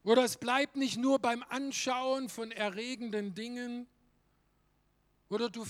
Oder 0.03 0.23
es 0.23 0.37
bleibt 0.37 0.75
nicht 0.75 0.97
nur 0.97 1.19
beim 1.19 1.43
Anschauen 1.49 2.29
von 2.29 2.51
erregenden 2.51 3.35
Dingen. 3.35 3.87
Oder 5.29 5.49
du 5.49 5.65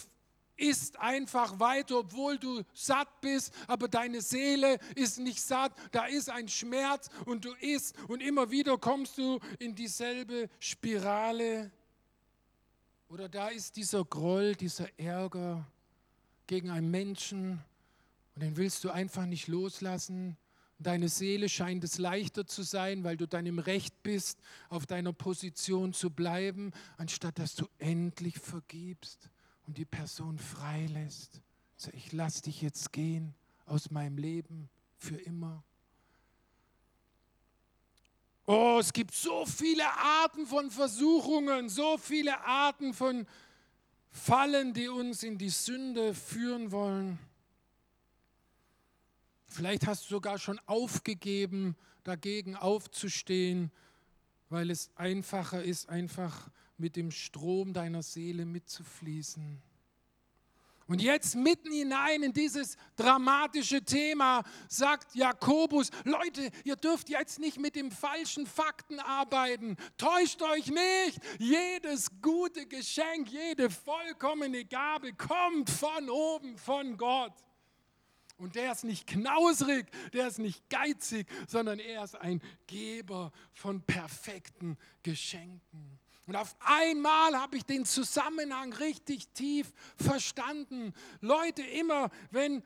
isst 0.60 1.00
einfach 1.00 1.60
weiter, 1.60 2.00
obwohl 2.00 2.38
du 2.38 2.64
satt 2.74 3.22
bist, 3.22 3.54
aber 3.68 3.88
deine 3.88 4.22
Seele 4.22 4.78
ist 4.96 5.20
nicht 5.20 5.42
satt. 5.42 5.74
Da 5.92 6.06
ist 6.06 6.30
ein 6.30 6.48
Schmerz 6.48 7.10
und 7.26 7.46
du 7.46 7.54
isst 7.62 7.96
und 8.08 8.22
immer 8.22 8.52
wieder 8.52 8.78
kommst 8.78 9.18
du 9.18 9.40
in 9.60 9.76
dieselbe 9.76 10.50
Spirale. 10.60 11.72
Oder 13.08 13.28
da 13.28 13.48
ist 13.48 13.76
dieser 13.76 14.06
Groll, 14.06 14.56
dieser 14.56 14.88
Ärger 15.00 15.66
gegen 16.46 16.70
einen 16.70 16.92
Menschen 16.92 17.64
und 18.36 18.44
den 18.44 18.58
willst 18.58 18.84
du 18.84 18.90
einfach 18.90 19.26
nicht 19.26 19.48
loslassen. 19.48 20.38
Deine 20.78 21.10
Seele 21.10 21.50
scheint 21.50 21.84
es 21.84 21.98
leichter 21.98 22.48
zu 22.48 22.64
sein, 22.64 23.04
weil 23.04 23.18
du 23.18 23.28
dann 23.28 23.46
im 23.46 23.60
Recht 23.60 24.02
bist, 24.02 24.40
auf 24.70 24.86
deiner 24.86 25.12
Position 25.12 25.92
zu 25.92 26.10
bleiben, 26.10 26.72
anstatt 26.98 27.38
dass 27.38 27.56
du 27.56 27.68
endlich 27.80 28.40
vergibst 28.40 29.30
und 29.70 29.78
die 29.78 29.86
Person 29.86 30.40
freilässt. 30.40 31.44
So, 31.78 31.92
ich 31.94 32.12
lass 32.12 32.42
dich 32.42 32.60
jetzt 32.64 32.92
gehen 32.92 33.36
aus 33.68 33.92
meinem 33.92 34.18
Leben 34.18 34.68
für 34.98 35.16
immer. 35.16 35.64
Oh, 38.48 38.78
es 38.80 38.92
gibt 38.92 39.14
so 39.14 39.46
viele 39.46 39.88
Arten 39.88 40.48
von 40.48 40.72
Versuchungen, 40.72 41.70
so 41.70 42.00
viele 42.00 42.44
Arten 42.44 42.96
von 42.96 43.28
Fallen, 44.10 44.74
die 44.74 44.88
uns 44.88 45.22
in 45.22 45.38
die 45.38 45.52
Sünde 45.52 46.16
führen 46.16 46.72
wollen. 46.72 47.20
Vielleicht 49.46 49.86
hast 49.86 50.06
du 50.06 50.16
sogar 50.16 50.40
schon 50.40 50.60
aufgegeben, 50.66 51.76
dagegen 52.04 52.56
aufzustehen, 52.56 53.72
weil 54.50 54.72
es 54.72 54.90
einfacher 54.96 55.62
ist, 55.62 55.90
einfach 55.90 56.50
mit 56.80 56.96
dem 56.96 57.12
Strom 57.12 57.74
deiner 57.74 58.04
Seele 58.04 58.46
mitzufließen. 58.46 59.62
Und 60.90 61.04
jetzt 61.04 61.36
mitten 61.36 61.72
hinein 61.72 62.24
in 62.24 62.34
dieses 62.34 62.76
dramatische 62.96 63.86
Thema 63.86 64.42
sagt 64.68 65.14
Jakobus, 65.14 65.92
Leute, 66.04 66.50
ihr 66.64 66.76
dürft 66.76 67.10
jetzt 67.10 67.38
nicht 67.38 67.60
mit 67.60 67.76
den 67.76 67.92
falschen 67.92 68.48
Fakten 68.48 69.00
arbeiten. 69.00 69.78
Täuscht 69.98 70.42
euch 70.42 70.66
nicht. 70.66 71.20
Jedes 71.38 72.10
gute 72.24 72.66
Geschenk, 72.66 73.30
jede 73.30 73.70
vollkommene 73.70 74.66
Gabe 74.66 75.14
kommt 75.14 75.70
von 75.70 76.10
oben, 76.10 76.58
von 76.58 76.98
Gott. 76.98 77.36
Und 78.40 78.56
der 78.56 78.72
ist 78.72 78.84
nicht 78.84 79.06
knausrig, 79.06 79.86
der 80.14 80.28
ist 80.28 80.40
nicht 80.40 80.68
geizig, 80.72 81.28
sondern 81.48 81.78
er 81.78 82.04
ist 82.04 82.16
ein 82.16 82.42
Geber 82.66 83.32
von 83.54 83.84
perfekten 83.84 84.76
Geschenken. 85.04 85.99
Und 86.30 86.36
auf 86.36 86.56
einmal 86.60 87.36
habe 87.36 87.58
ich 87.58 87.64
den 87.64 87.86
Zusammenhang 87.86 88.72
richtig 88.74 89.30
tief 89.30 89.74
verstanden. 89.96 90.94
Leute, 91.22 91.64
immer 91.64 92.12
wenn 92.30 92.62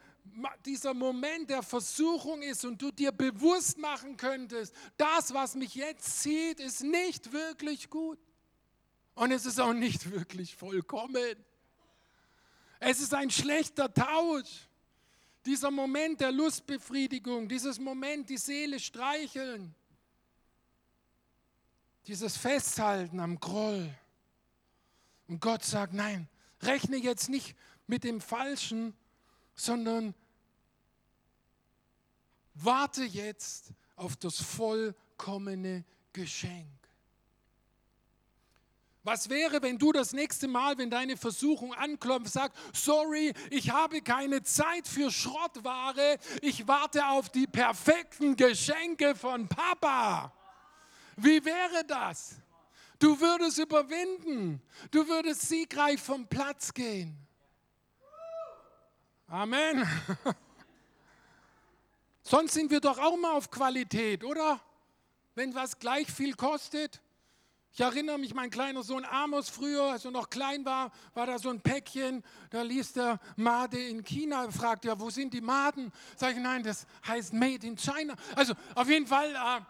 dieser 0.65 0.93
Moment 0.93 1.49
der 1.49 1.63
Versuchung 1.63 2.41
ist 2.41 2.65
und 2.65 2.81
du 2.81 2.91
dir 2.91 3.13
bewusst 3.13 3.77
machen 3.77 4.17
könntest, 4.17 4.75
das, 4.97 5.33
was 5.33 5.55
mich 5.55 5.75
jetzt 5.75 6.23
zieht, 6.23 6.59
ist 6.59 6.83
nicht 6.83 7.31
wirklich 7.31 7.89
gut. 7.89 8.19
Und 9.15 9.31
es 9.31 9.45
ist 9.45 9.61
auch 9.61 9.71
nicht 9.71 10.11
wirklich 10.11 10.57
vollkommen. 10.57 11.37
Es 12.81 12.99
ist 12.99 13.13
ein 13.13 13.31
schlechter 13.31 13.93
Tausch. 13.93 14.67
Dieser 15.45 15.71
Moment 15.71 16.19
der 16.19 16.33
Lustbefriedigung, 16.33 17.47
dieses 17.47 17.79
Moment, 17.79 18.29
die 18.29 18.35
Seele 18.35 18.77
streicheln, 18.77 19.73
dieses 22.07 22.37
Festhalten 22.37 23.19
am 23.19 23.39
Groll. 23.39 23.93
Und 25.27 25.39
Gott 25.39 25.63
sagt, 25.63 25.93
nein, 25.93 26.27
rechne 26.61 26.97
jetzt 26.97 27.29
nicht 27.29 27.55
mit 27.87 28.03
dem 28.03 28.21
Falschen, 28.21 28.93
sondern 29.55 30.13
warte 32.53 33.03
jetzt 33.03 33.71
auf 33.95 34.15
das 34.15 34.41
vollkommene 34.41 35.85
Geschenk. 36.11 36.67
Was 39.05 39.29
wäre, 39.29 39.61
wenn 39.61 39.77
du 39.77 39.91
das 39.91 40.13
nächste 40.13 40.47
Mal, 40.47 40.77
wenn 40.77 40.89
deine 40.89 41.17
Versuchung 41.17 41.73
anklopft, 41.73 42.31
sagst, 42.31 42.57
sorry, 42.73 43.33
ich 43.49 43.69
habe 43.69 44.01
keine 44.01 44.43
Zeit 44.43 44.87
für 44.87 45.11
Schrottware, 45.11 46.17
ich 46.41 46.67
warte 46.69 47.05
auf 47.07 47.29
die 47.29 47.47
perfekten 47.47 48.37
Geschenke 48.37 49.13
von 49.13 49.49
Papa. 49.49 50.31
Wie 51.17 51.43
wäre 51.43 51.83
das? 51.85 52.35
Du 52.99 53.19
würdest 53.19 53.57
überwinden. 53.57 54.61
Du 54.91 55.07
würdest 55.07 55.41
siegreich 55.41 56.01
vom 56.01 56.27
Platz 56.27 56.73
gehen. 56.73 57.17
Amen. 59.27 59.87
Sonst 62.23 62.53
sind 62.53 62.71
wir 62.71 62.79
doch 62.79 62.97
auch 62.99 63.17
mal 63.17 63.33
auf 63.33 63.51
Qualität, 63.51 64.23
oder? 64.23 64.61
Wenn 65.35 65.53
was 65.53 65.77
gleich 65.79 66.09
viel 66.09 66.35
kostet. 66.35 67.01
Ich 67.73 67.79
erinnere 67.79 68.19
mich, 68.19 68.35
mein 68.35 68.51
kleiner 68.51 68.83
Sohn 68.83 69.03
Amos 69.03 69.49
früher, 69.49 69.93
als 69.93 70.05
er 70.05 70.11
noch 70.11 70.29
klein 70.29 70.63
war, 70.63 70.91
war 71.15 71.25
da 71.25 71.39
so 71.39 71.49
ein 71.49 71.59
Päckchen, 71.59 72.23
da 72.51 72.61
ließ 72.61 72.93
der 72.93 73.19
Made 73.35 73.79
in 73.79 74.03
China, 74.03 74.51
fragt 74.51 74.85
ja, 74.85 74.99
wo 74.99 75.09
sind 75.09 75.33
die 75.33 75.41
Maden? 75.41 75.91
Sag 76.15 76.35
ich, 76.35 76.39
nein, 76.39 76.61
das 76.61 76.85
heißt 77.07 77.33
Made 77.33 77.65
in 77.65 77.75
China. 77.75 78.13
Also 78.35 78.53
auf 78.75 78.87
jeden 78.87 79.07
Fall, 79.07 79.33
äh, 79.33 79.61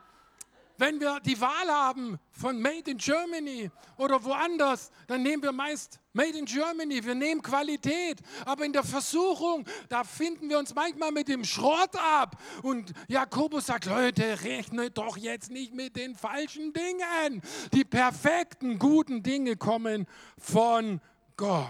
wenn 0.78 1.00
wir 1.00 1.20
die 1.20 1.40
Wahl 1.40 1.70
haben 1.70 2.20
von 2.32 2.60
Made 2.62 2.90
in 2.90 2.98
Germany 2.98 3.70
oder 3.98 4.24
woanders, 4.24 4.92
dann 5.08 5.22
nehmen 5.22 5.44
wir 5.44 5.52
meist 5.52 6.00
Made 6.14 6.38
in 6.38 6.46
Germany. 6.46 7.04
Wir 7.04 7.16
nehmen 7.16 7.42
Qualität. 7.42 8.20
Aber 8.46 8.66
in 8.66 8.74
der 8.74 8.84
Versuchung, 8.84 9.66
da 9.90 10.04
finden 10.04 10.50
wir 10.50 10.60
uns 10.60 10.74
manchmal 10.74 11.12
mit 11.12 11.28
dem 11.28 11.44
Schrott 11.44 11.96
ab. 11.96 12.38
Und 12.62 12.94
Jakobus 13.08 13.68
sagt, 13.68 13.86
Leute, 13.86 14.44
rechne 14.44 14.92
doch 14.92 15.18
jetzt 15.18 15.52
nicht 15.52 15.74
mit 15.74 15.96
den 15.96 16.16
falschen 16.16 16.74
Dingen. 16.74 17.42
Die 17.74 17.84
perfekten, 17.84 18.80
guten 18.80 19.24
Dinge 19.24 19.56
kommen 19.56 20.08
von 20.38 21.02
Gott. 21.36 21.70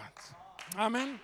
Amen. 0.75 1.19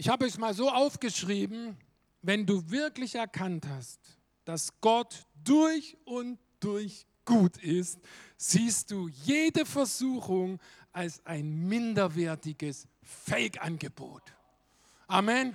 Ich 0.00 0.08
habe 0.08 0.24
es 0.24 0.38
mal 0.38 0.54
so 0.54 0.70
aufgeschrieben, 0.70 1.76
wenn 2.22 2.46
du 2.46 2.70
wirklich 2.70 3.16
erkannt 3.16 3.66
hast, 3.68 4.00
dass 4.46 4.80
Gott 4.80 5.26
durch 5.44 5.94
und 6.06 6.38
durch 6.58 7.04
gut 7.26 7.58
ist, 7.58 7.98
siehst 8.38 8.92
du 8.92 9.08
jede 9.08 9.66
Versuchung 9.66 10.58
als 10.90 11.20
ein 11.26 11.68
minderwertiges 11.68 12.88
Fake-Angebot. 13.02 14.22
Amen. 15.06 15.54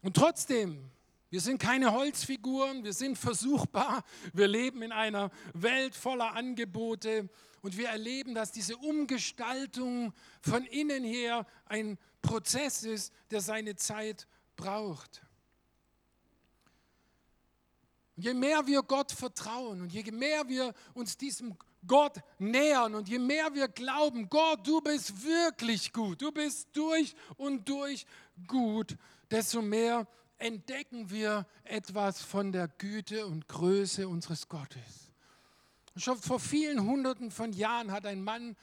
Und 0.00 0.16
trotzdem, 0.16 0.90
Wir 1.32 1.40
sind 1.40 1.62
keine 1.62 1.92
Holzfiguren, 1.92 2.82
wir 2.82 2.92
sind 2.92 3.16
versuchbar. 3.16 4.02
Wir 4.32 4.48
leben 4.48 4.82
in 4.82 4.90
einer 4.90 5.30
Welt 5.54 5.94
voller 5.94 6.32
Angebote 6.32 7.28
und 7.62 7.76
wir 7.76 7.88
erleben, 7.88 8.34
dass 8.34 8.52
diese 8.52 8.76
Umgestaltung 8.76 10.12
von 10.40 10.64
innen 10.64 11.04
her 11.04 11.46
ein 11.66 11.98
Prozess 12.22 12.82
ist, 12.84 13.12
der 13.30 13.40
seine 13.40 13.76
Zeit 13.76 14.26
braucht. 14.56 15.22
Und 18.16 18.24
je 18.24 18.34
mehr 18.34 18.66
wir 18.66 18.82
Gott 18.82 19.12
vertrauen 19.12 19.82
und 19.82 19.92
je 19.92 20.02
mehr 20.10 20.48
wir 20.48 20.74
uns 20.94 21.16
diesem 21.16 21.56
Gott 21.86 22.18
nähern 22.38 22.94
und 22.94 23.08
je 23.08 23.18
mehr 23.18 23.54
wir 23.54 23.68
glauben, 23.68 24.28
Gott, 24.28 24.66
du 24.66 24.80
bist 24.80 25.24
wirklich 25.24 25.92
gut, 25.92 26.20
du 26.20 26.30
bist 26.30 26.68
durch 26.74 27.14
und 27.36 27.66
durch 27.68 28.04
gut, 28.46 28.96
desto 29.30 29.62
mehr 29.62 30.06
entdecken 30.36 31.10
wir 31.10 31.46
etwas 31.64 32.22
von 32.22 32.52
der 32.52 32.68
Güte 32.68 33.26
und 33.26 33.48
Größe 33.48 34.08
unseres 34.08 34.48
Gottes. 34.48 35.09
Schon 35.96 36.18
vor 36.18 36.38
vielen 36.38 36.84
Hunderten 36.84 37.30
von 37.30 37.52
Jahren 37.52 37.90
hat 37.90 38.06
ein 38.06 38.22
Mann, 38.22 38.56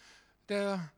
der 0.47 0.91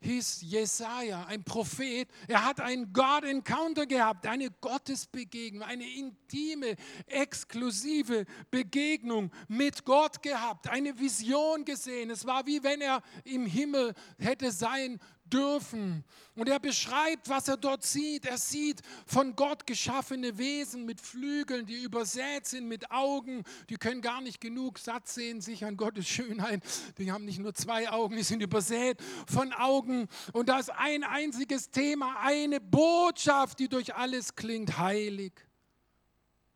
hieß 0.00 0.42
Jesaja, 0.42 1.24
ein 1.26 1.44
Prophet. 1.44 2.08
Er 2.28 2.44
hat 2.44 2.60
einen 2.60 2.92
God-Encounter 2.92 3.86
gehabt, 3.86 4.26
eine 4.26 4.50
Gottesbegegnung, 4.50 5.62
eine 5.62 5.88
intime, 5.88 6.76
exklusive 7.06 8.24
Begegnung 8.50 9.30
mit 9.48 9.84
Gott 9.84 10.22
gehabt, 10.22 10.68
eine 10.68 10.98
Vision 10.98 11.64
gesehen. 11.64 12.10
Es 12.10 12.26
war 12.26 12.46
wie 12.46 12.62
wenn 12.62 12.80
er 12.80 13.02
im 13.24 13.46
Himmel 13.46 13.94
hätte 14.18 14.52
sein 14.52 14.98
dürfen. 15.32 16.04
Und 16.34 16.48
er 16.48 16.60
beschreibt, 16.60 17.28
was 17.28 17.48
er 17.48 17.56
dort 17.56 17.84
sieht. 17.84 18.26
Er 18.26 18.38
sieht 18.38 18.82
von 19.06 19.34
Gott 19.36 19.66
geschaffene 19.66 20.36
Wesen 20.38 20.84
mit 20.84 21.00
Flügeln, 21.00 21.66
die 21.66 21.82
übersät 21.82 22.46
sind 22.46 22.68
mit 22.68 22.90
Augen. 22.90 23.44
Die 23.68 23.76
können 23.76 24.02
gar 24.02 24.20
nicht 24.20 24.40
genug 24.40 24.78
satt 24.78 25.08
sehen, 25.08 25.40
sich 25.40 25.64
an 25.64 25.76
Gottes 25.76 26.08
Schönheit. 26.08 26.62
Die 26.98 27.10
haben 27.10 27.24
nicht 27.24 27.38
nur 27.38 27.54
zwei 27.54 27.90
Augen, 27.90 28.16
die 28.16 28.22
sind 28.22 28.42
übersät 28.42 28.98
von 29.26 29.52
Augen. 29.52 30.08
Und 30.32 30.48
da 30.48 30.58
ist 30.58 30.70
ein 30.70 31.04
einziges 31.04 31.70
Thema, 31.70 32.16
eine 32.20 32.60
Botschaft, 32.60 33.58
die 33.58 33.68
durch 33.68 33.94
alles 33.94 34.34
klingt. 34.34 34.78
Heilig, 34.78 35.32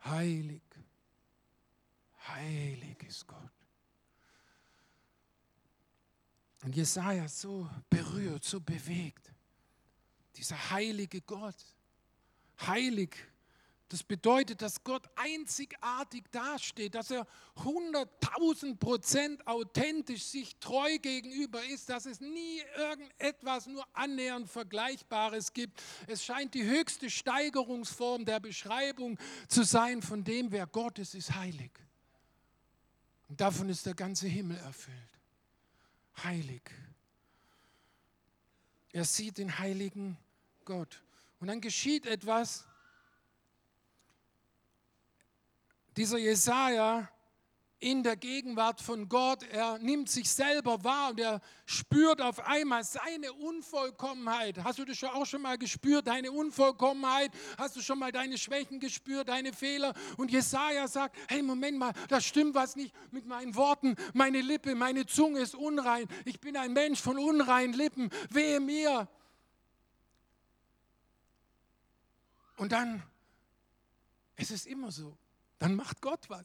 heilig, 0.04 0.62
heilig 2.28 2.96
ist 3.06 3.26
Gott. 3.26 3.49
Und 6.62 6.76
Jesaja 6.76 7.26
so 7.28 7.68
berührt, 7.88 8.44
so 8.44 8.60
bewegt. 8.60 9.32
Dieser 10.36 10.70
heilige 10.70 11.20
Gott. 11.22 11.56
Heilig. 12.66 13.16
Das 13.88 14.04
bedeutet, 14.04 14.62
dass 14.62 14.84
Gott 14.84 15.08
einzigartig 15.16 16.22
dasteht, 16.30 16.94
dass 16.94 17.10
er 17.10 17.26
100.000 17.56 18.76
Prozent 18.76 19.44
authentisch 19.48 20.22
sich 20.22 20.56
treu 20.58 20.98
gegenüber 20.98 21.64
ist, 21.64 21.88
dass 21.88 22.06
es 22.06 22.20
nie 22.20 22.62
irgendetwas 22.76 23.66
nur 23.66 23.84
annähernd 23.92 24.48
Vergleichbares 24.48 25.52
gibt. 25.52 25.82
Es 26.06 26.24
scheint 26.24 26.54
die 26.54 26.62
höchste 26.62 27.10
Steigerungsform 27.10 28.24
der 28.24 28.38
Beschreibung 28.38 29.18
zu 29.48 29.64
sein 29.64 30.02
von 30.02 30.22
dem, 30.22 30.52
wer 30.52 30.68
Gott 30.68 31.00
ist, 31.00 31.16
ist 31.16 31.34
heilig. 31.34 31.72
Und 33.28 33.40
davon 33.40 33.68
ist 33.70 33.86
der 33.86 33.94
ganze 33.94 34.28
Himmel 34.28 34.58
erfüllt 34.58 35.09
heilig. 36.22 36.62
Er 38.92 39.04
sieht 39.04 39.38
den 39.38 39.58
heiligen 39.58 40.16
Gott. 40.64 41.02
Und 41.38 41.48
dann 41.48 41.60
geschieht 41.60 42.06
etwas. 42.06 42.66
Dieser 45.96 46.18
Jesaja 46.18 47.08
in 47.80 48.02
der 48.02 48.16
Gegenwart 48.16 48.80
von 48.80 49.08
Gott. 49.08 49.42
Er 49.44 49.78
nimmt 49.78 50.10
sich 50.10 50.30
selber 50.30 50.84
wahr 50.84 51.10
und 51.10 51.20
er 51.20 51.40
spürt 51.64 52.20
auf 52.20 52.46
einmal 52.46 52.84
seine 52.84 53.32
Unvollkommenheit. 53.32 54.62
Hast 54.62 54.78
du 54.78 54.84
das 54.84 55.02
auch 55.02 55.24
schon 55.24 55.42
mal 55.42 55.56
gespürt, 55.56 56.06
deine 56.06 56.30
Unvollkommenheit? 56.30 57.32
Hast 57.56 57.76
du 57.76 57.80
schon 57.80 57.98
mal 57.98 58.12
deine 58.12 58.36
Schwächen 58.36 58.80
gespürt, 58.80 59.30
deine 59.30 59.54
Fehler? 59.54 59.94
Und 60.18 60.30
Jesaja 60.30 60.86
sagt: 60.88 61.16
Hey, 61.28 61.42
Moment 61.42 61.78
mal, 61.78 61.92
da 62.08 62.20
stimmt 62.20 62.54
was 62.54 62.76
nicht 62.76 62.94
mit 63.10 63.26
meinen 63.26 63.54
Worten. 63.54 63.96
Meine 64.12 64.42
Lippe, 64.42 64.74
meine 64.74 65.06
Zunge 65.06 65.40
ist 65.40 65.54
unrein. 65.54 66.06
Ich 66.26 66.38
bin 66.38 66.56
ein 66.58 66.74
Mensch 66.74 67.00
von 67.00 67.18
unreinen 67.18 67.72
Lippen. 67.72 68.10
Wehe 68.28 68.60
mir. 68.60 69.08
Und 72.58 72.72
dann, 72.72 73.02
es 74.36 74.50
ist 74.50 74.66
immer 74.66 74.92
so, 74.92 75.16
dann 75.58 75.74
macht 75.76 76.02
Gott 76.02 76.28
was 76.28 76.44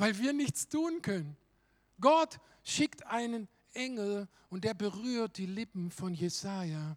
weil 0.00 0.18
wir 0.18 0.32
nichts 0.32 0.66
tun 0.66 1.02
können. 1.02 1.36
Gott 2.00 2.40
schickt 2.64 3.06
einen 3.06 3.48
Engel 3.74 4.28
und 4.48 4.64
der 4.64 4.72
berührt 4.72 5.36
die 5.36 5.46
Lippen 5.46 5.90
von 5.90 6.14
Jesaja. 6.14 6.96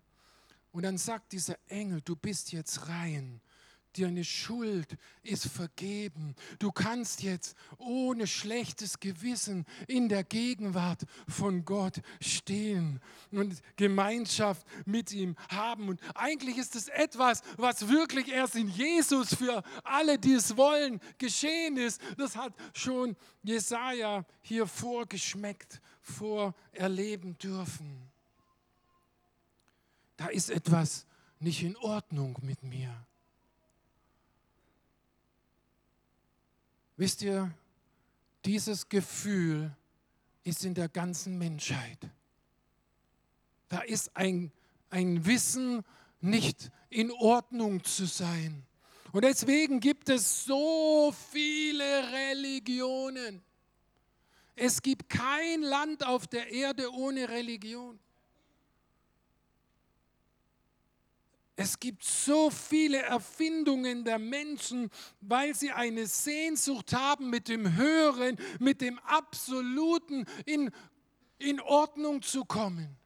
Und 0.72 0.84
dann 0.84 0.98
sagt 0.98 1.34
dieser 1.34 1.58
Engel: 1.68 2.02
Du 2.02 2.16
bist 2.16 2.54
jetzt 2.54 2.88
rein 2.88 3.42
Deine 3.98 4.24
Schuld 4.24 4.98
ist 5.22 5.48
vergeben. 5.48 6.36
Du 6.58 6.72
kannst 6.72 7.22
jetzt 7.22 7.56
ohne 7.78 8.26
schlechtes 8.26 9.00
Gewissen 9.00 9.66
in 9.88 10.10
der 10.10 10.24
Gegenwart 10.24 11.04
von 11.28 11.64
Gott 11.64 12.02
stehen 12.20 13.00
und 13.32 13.62
Gemeinschaft 13.76 14.66
mit 14.86 15.12
ihm 15.12 15.36
haben. 15.50 15.90
Und 15.90 16.02
eigentlich 16.16 16.58
ist 16.58 16.76
es 16.76 16.88
etwas, 16.88 17.44
was 17.58 17.88
wirklich 17.88 18.30
erst 18.30 18.56
in 18.56 18.68
Jesus 18.68 19.36
für 19.36 19.64
alle, 19.84 20.18
die 20.18 20.34
es 20.34 20.58
wollen, 20.58 21.00
geschehen 21.20 21.78
ist. 21.78 22.02
Das 22.18 22.36
hat 22.36 22.54
schon 22.74 23.16
Jesaja 23.44 24.26
hier 24.42 24.66
vorgeschmeckt, 24.66 25.82
vorerleben 26.02 27.38
dürfen. 27.38 28.12
Da 30.18 30.28
ist 30.28 30.50
etwas 30.50 31.06
nicht 31.40 31.62
in 31.62 31.76
Ordnung 31.78 32.38
mit 32.42 32.64
mir. 32.64 33.06
Wisst 36.98 37.22
ihr, 37.22 37.52
dieses 38.46 38.88
Gefühl 38.90 39.76
ist 40.44 40.66
in 40.66 40.74
der 40.74 40.90
ganzen 40.90 41.38
Menschheit. 41.38 42.00
Da 43.70 43.80
ist 43.80 44.16
ein, 44.16 44.52
ein 44.90 45.26
Wissen, 45.26 45.84
nicht 46.22 46.72
in 46.90 47.12
Ordnung 47.12 47.84
zu 47.84 48.06
sein. 48.06 48.66
Und 49.12 49.24
deswegen 49.24 49.80
gibt 49.80 50.10
es 50.10 50.46
so 50.46 51.14
viele 51.32 52.12
Religionen. 52.12 53.42
Es 54.56 54.82
gibt 54.82 55.10
kein 55.10 55.62
Land 55.62 56.06
auf 56.06 56.28
der 56.28 56.52
Erde 56.52 56.92
ohne 56.94 57.28
Religion. 57.30 58.00
Es 61.56 61.80
gibt 61.80 62.04
so 62.04 62.50
viele 62.50 62.98
Erfindungen 62.98 64.04
der 64.04 64.18
Menschen, 64.18 64.90
weil 65.22 65.54
sie 65.54 65.72
eine 65.72 66.08
Sehnsucht 66.08 66.94
haben, 66.94 67.30
mit 67.30 67.48
dem 67.48 67.76
Höheren, 67.76 68.38
mit 68.60 68.82
dem 68.82 68.98
Absoluten 69.00 70.26
in, 70.46 70.72
in 71.38 71.62
Ordnung 71.62 72.24
zu 72.24 72.44
kommen. 72.44 72.98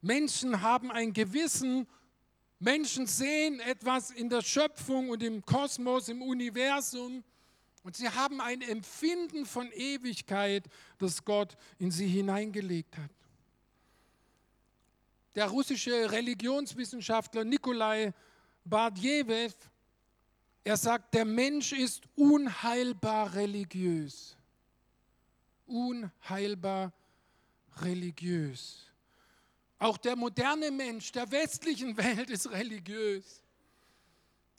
Menschen 0.00 0.62
haben 0.62 0.90
ein 0.90 1.12
Gewissen, 1.12 1.86
Menschen 2.60 3.06
sehen 3.06 3.60
etwas 3.60 4.10
in 4.10 4.30
der 4.30 4.40
Schöpfung 4.40 5.10
und 5.10 5.22
im 5.22 5.44
Kosmos, 5.44 6.08
im 6.08 6.22
Universum. 6.22 7.22
Und 7.82 7.94
sie 7.96 8.08
haben 8.08 8.40
ein 8.40 8.62
Empfinden 8.62 9.44
von 9.44 9.70
Ewigkeit, 9.72 10.66
das 10.98 11.24
Gott 11.24 11.58
in 11.78 11.90
sie 11.90 12.06
hineingelegt 12.06 12.96
hat 12.96 13.17
der 15.38 15.46
russische 15.46 16.10
Religionswissenschaftler 16.10 17.44
Nikolai 17.44 18.12
Bardjewew, 18.64 19.52
er 20.64 20.76
sagt, 20.76 21.14
der 21.14 21.24
Mensch 21.24 21.72
ist 21.72 22.02
unheilbar 22.16 23.32
religiös. 23.34 24.36
Unheilbar 25.64 26.92
religiös. 27.82 28.90
Auch 29.78 29.96
der 29.96 30.16
moderne 30.16 30.72
Mensch 30.72 31.12
der 31.12 31.30
westlichen 31.30 31.96
Welt 31.96 32.30
ist 32.30 32.50
religiös. 32.50 33.40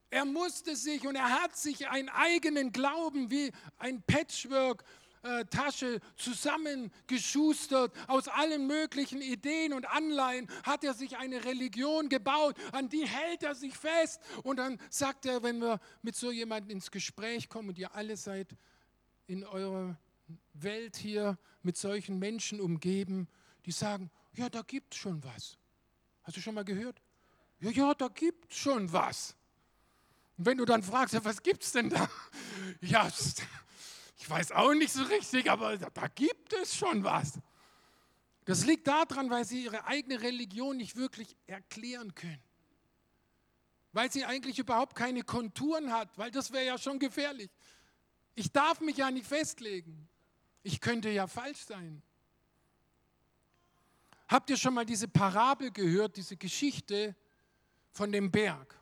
Er 0.09 0.23
musste 0.23 0.77
sich 0.77 1.05
und 1.05 1.17
er 1.17 1.43
hat 1.43 1.57
sich 1.57 1.89
einen 1.89 2.07
eigenen 2.07 2.71
Glauben 2.71 3.29
wie 3.29 3.51
ein 3.79 4.01
Patchwork 4.03 4.85
äh, 5.23 5.45
Tasche 5.45 5.99
zusammengeschustert. 6.15 7.93
Aus 8.07 8.27
allen 8.27 8.67
möglichen 8.67 9.21
Ideen 9.21 9.73
und 9.73 9.85
Anleihen 9.85 10.47
hat 10.63 10.83
er 10.83 10.93
sich 10.93 11.17
eine 11.17 11.43
Religion 11.45 12.09
gebaut, 12.09 12.55
an 12.71 12.89
die 12.89 13.05
hält 13.05 13.43
er 13.43 13.55
sich 13.55 13.77
fest. 13.77 14.21
Und 14.43 14.57
dann 14.57 14.79
sagt 14.89 15.25
er, 15.25 15.43
wenn 15.43 15.59
wir 15.59 15.79
mit 16.01 16.15
so 16.15 16.31
jemandem 16.31 16.71
ins 16.71 16.91
Gespräch 16.91 17.49
kommen 17.49 17.69
und 17.69 17.77
ihr 17.77 17.93
alle 17.95 18.17
seid 18.17 18.55
in 19.27 19.43
eurer 19.43 19.97
Welt 20.53 20.95
hier 20.95 21.37
mit 21.63 21.77
solchen 21.77 22.19
Menschen 22.19 22.61
umgeben, 22.61 23.27
die 23.65 23.71
sagen, 23.71 24.09
ja, 24.33 24.49
da 24.49 24.61
gibt 24.61 24.93
es 24.93 24.99
schon 24.99 25.23
was. 25.23 25.57
Hast 26.23 26.37
du 26.37 26.41
schon 26.41 26.55
mal 26.55 26.65
gehört? 26.65 27.01
Ja, 27.59 27.71
ja, 27.71 27.93
da 27.93 28.07
gibt 28.07 28.51
es 28.51 28.57
schon 28.57 28.91
was. 28.93 29.35
Und 30.37 30.45
wenn 30.45 30.57
du 30.57 30.65
dann 30.65 30.81
fragst, 30.81 31.13
ja, 31.13 31.23
was 31.25 31.43
gibt 31.43 31.63
es 31.63 31.71
denn 31.71 31.89
da? 31.89 32.09
Ja, 32.81 33.09
ich 34.29 34.35
weiß 34.35 34.51
auch 34.51 34.75
nicht 34.75 34.93
so 34.93 35.01
richtig, 35.01 35.49
aber 35.49 35.75
da 35.75 36.07
gibt 36.09 36.53
es 36.53 36.75
schon 36.75 37.03
was. 37.03 37.39
Das 38.45 38.63
liegt 38.63 38.87
daran, 38.87 39.31
weil 39.31 39.43
sie 39.43 39.63
ihre 39.63 39.85
eigene 39.85 40.21
Religion 40.21 40.77
nicht 40.77 40.95
wirklich 40.95 41.35
erklären 41.47 42.13
können. 42.13 42.43
Weil 43.91 44.11
sie 44.11 44.25
eigentlich 44.25 44.59
überhaupt 44.59 44.95
keine 44.95 45.23
Konturen 45.23 45.91
hat, 45.91 46.15
weil 46.15 46.29
das 46.29 46.51
wäre 46.51 46.63
ja 46.63 46.77
schon 46.77 46.99
gefährlich. 46.99 47.49
Ich 48.35 48.51
darf 48.51 48.81
mich 48.81 48.97
ja 48.97 49.09
nicht 49.09 49.25
festlegen. 49.25 50.07
Ich 50.61 50.79
könnte 50.79 51.09
ja 51.09 51.25
falsch 51.25 51.65
sein. 51.65 52.03
Habt 54.27 54.51
ihr 54.51 54.57
schon 54.57 54.75
mal 54.75 54.85
diese 54.85 55.07
Parabel 55.07 55.71
gehört, 55.71 56.17
diese 56.17 56.37
Geschichte 56.37 57.15
von 57.89 58.11
dem 58.11 58.29
Berg? 58.29 58.78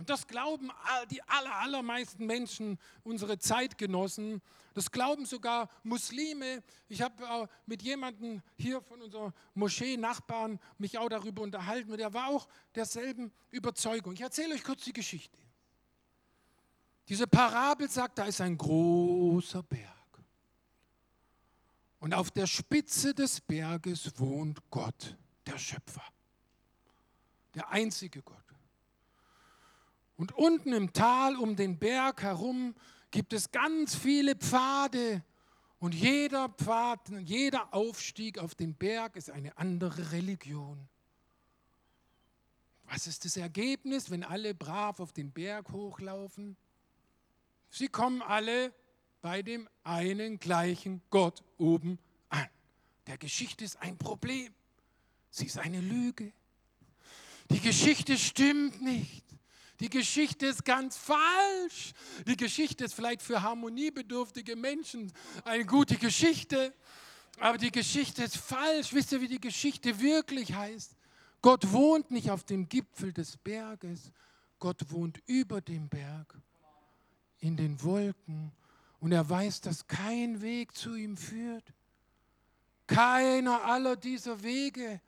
Und 0.00 0.08
das 0.08 0.26
glauben 0.26 0.70
die 1.10 1.22
aller, 1.24 1.56
allermeisten 1.56 2.24
Menschen, 2.24 2.78
unsere 3.04 3.38
Zeitgenossen. 3.38 4.40
Das 4.72 4.90
glauben 4.90 5.26
sogar 5.26 5.68
Muslime. 5.82 6.62
Ich 6.88 7.02
habe 7.02 7.50
mit 7.66 7.82
jemandem 7.82 8.40
hier 8.56 8.80
von 8.80 9.02
unserer 9.02 9.34
Moschee-Nachbarn 9.52 10.58
mich 10.78 10.96
auch 10.96 11.10
darüber 11.10 11.42
unterhalten. 11.42 11.90
Und 11.92 11.98
der 11.98 12.14
war 12.14 12.28
auch 12.28 12.48
derselben 12.74 13.30
Überzeugung. 13.50 14.14
Ich 14.14 14.22
erzähle 14.22 14.54
euch 14.54 14.64
kurz 14.64 14.84
die 14.84 14.94
Geschichte. 14.94 15.38
Diese 17.06 17.26
Parabel 17.26 17.90
sagt, 17.90 18.16
da 18.16 18.24
ist 18.24 18.40
ein 18.40 18.56
großer 18.56 19.62
Berg. 19.62 20.24
Und 21.98 22.14
auf 22.14 22.30
der 22.30 22.46
Spitze 22.46 23.12
des 23.12 23.38
Berges 23.42 24.18
wohnt 24.18 24.62
Gott, 24.70 25.14
der 25.44 25.58
Schöpfer. 25.58 26.04
Der 27.54 27.68
einzige 27.68 28.22
Gott. 28.22 28.49
Und 30.20 30.32
unten 30.32 30.74
im 30.74 30.92
Tal 30.92 31.34
um 31.34 31.56
den 31.56 31.78
Berg 31.78 32.20
herum 32.20 32.74
gibt 33.10 33.32
es 33.32 33.52
ganz 33.52 33.94
viele 33.94 34.36
Pfade. 34.36 35.24
Und 35.78 35.94
jeder 35.94 36.50
Pfad, 36.50 37.08
jeder 37.20 37.72
Aufstieg 37.72 38.36
auf 38.36 38.54
den 38.54 38.74
Berg 38.74 39.16
ist 39.16 39.30
eine 39.30 39.56
andere 39.56 40.12
Religion. 40.12 40.86
Was 42.84 43.06
ist 43.06 43.24
das 43.24 43.38
Ergebnis, 43.38 44.10
wenn 44.10 44.22
alle 44.22 44.52
brav 44.52 45.00
auf 45.00 45.14
den 45.14 45.32
Berg 45.32 45.72
hochlaufen? 45.72 46.54
Sie 47.70 47.88
kommen 47.88 48.20
alle 48.20 48.74
bei 49.22 49.40
dem 49.40 49.70
einen 49.84 50.38
gleichen 50.38 51.00
Gott 51.08 51.42
oben 51.56 51.98
an. 52.28 52.46
Der 53.06 53.16
Geschichte 53.16 53.64
ist 53.64 53.80
ein 53.80 53.96
Problem. 53.96 54.52
Sie 55.30 55.46
ist 55.46 55.56
eine 55.56 55.80
Lüge. 55.80 56.30
Die 57.48 57.60
Geschichte 57.60 58.18
stimmt 58.18 58.82
nicht. 58.82 59.24
Die 59.80 59.88
Geschichte 59.88 60.46
ist 60.46 60.64
ganz 60.64 60.96
falsch. 60.96 61.94
Die 62.26 62.36
Geschichte 62.36 62.84
ist 62.84 62.94
vielleicht 62.94 63.22
für 63.22 63.42
harmoniebedürftige 63.42 64.54
Menschen 64.54 65.10
eine 65.44 65.64
gute 65.64 65.96
Geschichte, 65.96 66.74
aber 67.38 67.56
die 67.56 67.70
Geschichte 67.70 68.22
ist 68.22 68.36
falsch. 68.36 68.92
Wisst 68.92 69.12
ihr, 69.12 69.22
wie 69.22 69.28
die 69.28 69.40
Geschichte 69.40 69.98
wirklich 70.00 70.52
heißt? 70.52 70.94
Gott 71.40 71.72
wohnt 71.72 72.10
nicht 72.10 72.30
auf 72.30 72.44
dem 72.44 72.68
Gipfel 72.68 73.14
des 73.14 73.38
Berges, 73.38 74.12
Gott 74.58 74.90
wohnt 74.90 75.22
über 75.26 75.62
dem 75.62 75.88
Berg, 75.88 76.34
in 77.38 77.56
den 77.56 77.82
Wolken. 77.82 78.52
Und 79.00 79.12
er 79.12 79.26
weiß, 79.26 79.62
dass 79.62 79.86
kein 79.86 80.42
Weg 80.42 80.76
zu 80.76 80.94
ihm 80.94 81.16
führt. 81.16 81.64
Keiner 82.86 83.64
aller 83.64 83.96
dieser 83.96 84.42
Wege 84.42 85.00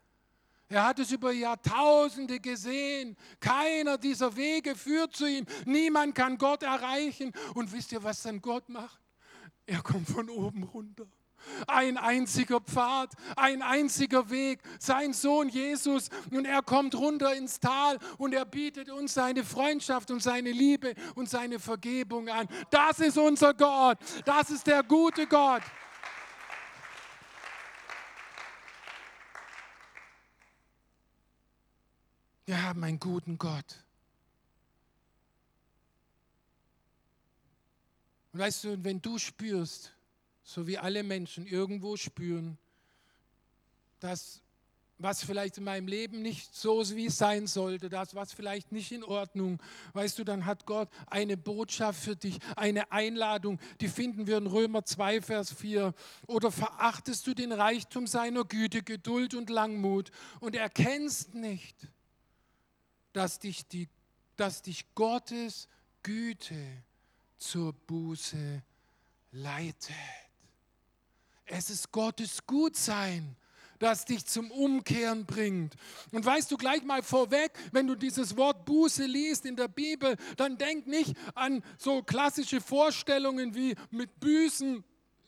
er 0.73 0.85
hat 0.85 0.97
es 0.97 1.11
über 1.11 1.31
Jahrtausende 1.31 2.39
gesehen. 2.39 3.15
Keiner 3.39 3.99
dieser 3.99 4.35
Wege 4.35 4.75
führt 4.75 5.15
zu 5.15 5.27
ihm. 5.27 5.45
Niemand 5.65 6.15
kann 6.15 6.35
Gott 6.39 6.63
erreichen. 6.63 7.31
Und 7.53 7.71
wisst 7.71 7.91
ihr, 7.91 8.03
was 8.03 8.23
dann 8.23 8.41
Gott 8.41 8.69
macht? 8.69 8.99
Er 9.67 9.83
kommt 9.83 10.09
von 10.09 10.27
oben 10.31 10.63
runter. 10.63 11.05
Ein 11.67 11.97
einziger 11.97 12.59
Pfad, 12.59 13.11
ein 13.35 13.61
einziger 13.61 14.31
Weg, 14.31 14.61
sein 14.79 15.13
Sohn 15.13 15.47
Jesus. 15.49 16.09
Und 16.31 16.45
er 16.45 16.63
kommt 16.63 16.95
runter 16.95 17.35
ins 17.35 17.59
Tal 17.59 17.99
und 18.17 18.33
er 18.33 18.45
bietet 18.45 18.89
uns 18.89 19.13
seine 19.13 19.43
Freundschaft 19.43 20.09
und 20.09 20.23
seine 20.23 20.51
Liebe 20.51 20.95
und 21.13 21.29
seine 21.29 21.59
Vergebung 21.59 22.29
an. 22.29 22.47
Das 22.71 22.99
ist 22.99 23.19
unser 23.19 23.53
Gott. 23.53 23.99
Das 24.25 24.49
ist 24.49 24.65
der 24.65 24.81
gute 24.81 25.27
Gott. 25.27 25.61
Wir 32.45 32.61
haben 32.61 32.83
einen 32.83 32.99
guten 32.99 33.37
Gott. 33.37 33.83
Und 38.33 38.39
weißt 38.39 38.63
du, 38.63 38.83
wenn 38.83 39.01
du 39.01 39.17
spürst, 39.17 39.93
so 40.43 40.67
wie 40.67 40.77
alle 40.77 41.03
Menschen 41.03 41.45
irgendwo 41.45 41.95
spüren, 41.95 42.57
dass 43.99 44.41
was 44.99 45.23
vielleicht 45.23 45.57
in 45.57 45.65
meinem 45.65 45.87
Leben 45.87 46.21
nicht 46.21 46.55
so 46.55 46.83
wie 46.95 47.07
es 47.07 47.17
sein 47.17 47.47
sollte, 47.47 47.89
das, 47.89 48.15
was 48.15 48.31
vielleicht 48.31 48.71
nicht 48.71 48.91
in 48.91 49.03
Ordnung, 49.03 49.61
weißt 49.93 50.17
du, 50.17 50.23
dann 50.23 50.45
hat 50.45 50.65
Gott 50.65 50.87
eine 51.07 51.35
Botschaft 51.35 52.03
für 52.03 52.15
dich, 52.15 52.39
eine 52.55 52.91
Einladung, 52.91 53.59
die 53.81 53.89
finden 53.89 54.27
wir 54.27 54.37
in 54.37 54.47
Römer 54.47 54.85
2, 54.85 55.21
Vers 55.21 55.51
4. 55.53 55.93
Oder 56.27 56.51
verachtest 56.51 57.27
du 57.27 57.33
den 57.33 57.51
Reichtum 57.51 58.07
seiner 58.07 58.45
Güte, 58.45 58.81
Geduld 58.81 59.33
und 59.33 59.49
Langmut 59.49 60.11
und 60.39 60.55
erkennst 60.55 61.33
nicht, 61.33 61.75
dass 63.13 63.39
dich, 63.39 63.67
die, 63.67 63.87
dass 64.35 64.61
dich 64.61 64.93
Gottes 64.95 65.67
Güte 66.01 66.83
zur 67.37 67.73
Buße 67.73 68.61
leitet. 69.31 69.95
Es 71.45 71.69
ist 71.69 71.91
Gottes 71.91 72.45
Gutsein, 72.45 73.35
das 73.79 74.05
dich 74.05 74.25
zum 74.25 74.49
Umkehren 74.49 75.25
bringt. 75.25 75.75
Und 76.11 76.25
weißt 76.25 76.49
du 76.51 76.57
gleich 76.57 76.83
mal 76.83 77.03
vorweg, 77.03 77.51
wenn 77.71 77.87
du 77.87 77.95
dieses 77.95 78.37
Wort 78.37 78.65
Buße 78.65 79.05
liest 79.05 79.45
in 79.45 79.55
der 79.55 79.67
Bibel, 79.67 80.15
dann 80.37 80.57
denk 80.57 80.87
nicht 80.87 81.15
an 81.35 81.63
so 81.77 82.01
klassische 82.01 82.61
Vorstellungen 82.61 83.55
wie 83.55 83.75
mit 83.91 84.19
Büßen 84.19 84.83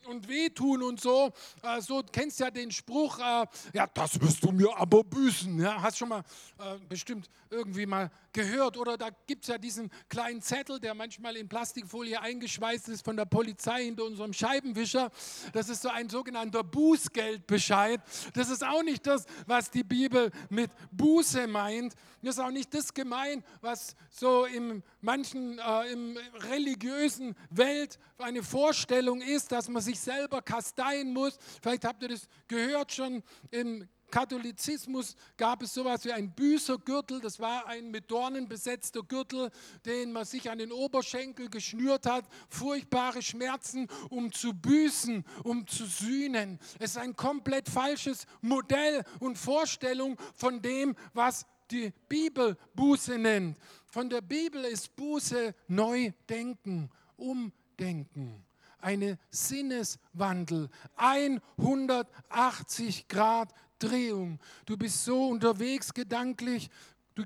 und 0.06 0.28
wehtun 0.28 0.82
und 0.82 1.00
so. 1.00 1.32
Äh, 1.62 1.80
so 1.80 2.02
kennst 2.10 2.40
ja 2.40 2.50
den 2.50 2.70
Spruch, 2.70 3.18
äh, 3.18 3.46
ja, 3.72 3.86
das 3.92 4.20
wirst 4.20 4.42
du 4.44 4.52
mir 4.52 4.76
aber 4.76 5.04
büßen. 5.04 5.60
Ja, 5.60 5.80
hast 5.82 5.98
schon 5.98 6.08
mal 6.08 6.22
äh, 6.58 6.78
bestimmt 6.88 7.28
irgendwie 7.50 7.86
mal 7.86 8.10
gehört. 8.32 8.76
Oder 8.76 8.96
da 8.96 9.08
gibt 9.26 9.44
es 9.44 9.48
ja 9.48 9.58
diesen 9.58 9.90
kleinen 10.08 10.42
Zettel, 10.42 10.78
der 10.78 10.94
manchmal 10.94 11.36
in 11.36 11.48
Plastikfolie 11.48 12.20
eingeschweißt 12.20 12.88
ist 12.88 13.04
von 13.04 13.16
der 13.16 13.24
Polizei 13.24 13.84
hinter 13.84 14.04
unserem 14.04 14.32
Scheibenwischer. 14.32 15.10
Das 15.52 15.68
ist 15.68 15.82
so 15.82 15.88
ein 15.88 16.08
sogenannter 16.08 16.62
Bußgeldbescheid. 16.62 18.00
Das 18.34 18.50
ist 18.50 18.64
auch 18.64 18.82
nicht 18.82 19.06
das, 19.06 19.24
was 19.46 19.70
die 19.70 19.84
Bibel 19.84 20.30
mit 20.50 20.70
Buße 20.92 21.46
meint. 21.46 21.94
Das 22.22 22.38
ist 22.38 22.42
auch 22.42 22.50
nicht 22.50 22.74
das 22.74 22.92
gemeint, 22.92 23.44
was 23.60 23.94
so 24.10 24.46
in 24.46 24.82
manchen 25.00 25.58
äh, 25.58 25.92
im 25.92 26.18
religiösen 26.50 27.36
Welt 27.50 27.98
eine 28.18 28.42
Vorstellung 28.42 29.20
ist, 29.20 29.52
dass 29.52 29.68
man 29.68 29.82
sich 29.82 29.95
selber 29.98 30.42
kasteien 30.42 31.12
muss. 31.12 31.38
Vielleicht 31.62 31.84
habt 31.84 32.02
ihr 32.02 32.08
das 32.08 32.28
gehört 32.48 32.92
schon 32.92 33.22
im 33.50 33.88
Katholizismus 34.10 35.16
gab 35.36 35.62
es 35.62 35.74
sowas 35.74 36.04
wie 36.04 36.12
ein 36.12 36.32
Büßergürtel. 36.32 37.20
Das 37.20 37.40
war 37.40 37.66
ein 37.66 37.90
mit 37.90 38.10
Dornen 38.10 38.48
besetzter 38.48 39.02
Gürtel, 39.02 39.50
den 39.84 40.12
man 40.12 40.24
sich 40.24 40.50
an 40.50 40.58
den 40.58 40.72
Oberschenkel 40.72 41.48
geschnürt 41.48 42.06
hat. 42.06 42.24
Furchtbare 42.48 43.22
Schmerzen, 43.22 43.88
um 44.08 44.32
zu 44.32 44.54
büßen, 44.54 45.24
um 45.42 45.66
zu 45.66 45.86
sühnen. 45.86 46.58
Es 46.78 46.92
ist 46.92 46.98
ein 46.98 47.16
komplett 47.16 47.68
falsches 47.68 48.26
Modell 48.40 49.04
und 49.20 49.36
Vorstellung 49.36 50.16
von 50.34 50.62
dem, 50.62 50.94
was 51.12 51.46
die 51.70 51.92
Bibel 52.08 52.56
Buße 52.74 53.18
nennt. 53.18 53.58
Von 53.88 54.08
der 54.08 54.20
Bibel 54.20 54.64
ist 54.64 54.94
Buße 54.94 55.54
Neudenken, 55.66 56.90
Umdenken 57.16 58.45
eine 58.86 59.18
Sinneswandel, 59.30 60.70
180 60.94 63.08
Grad 63.08 63.52
Drehung. 63.80 64.38
Du 64.64 64.76
bist 64.76 65.04
so 65.04 65.28
unterwegs 65.28 65.92
gedanklich, 65.92 66.70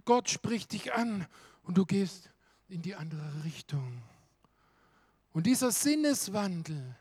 Gott 0.07 0.31
spricht 0.31 0.73
dich 0.73 0.95
an 0.95 1.27
und 1.65 1.77
du 1.77 1.85
gehst 1.85 2.31
in 2.71 2.81
die 2.81 2.95
andere 2.95 3.45
Richtung. 3.45 4.01
Und 5.33 5.47
dieser 5.47 5.71
Sinneswandel, 5.71 6.97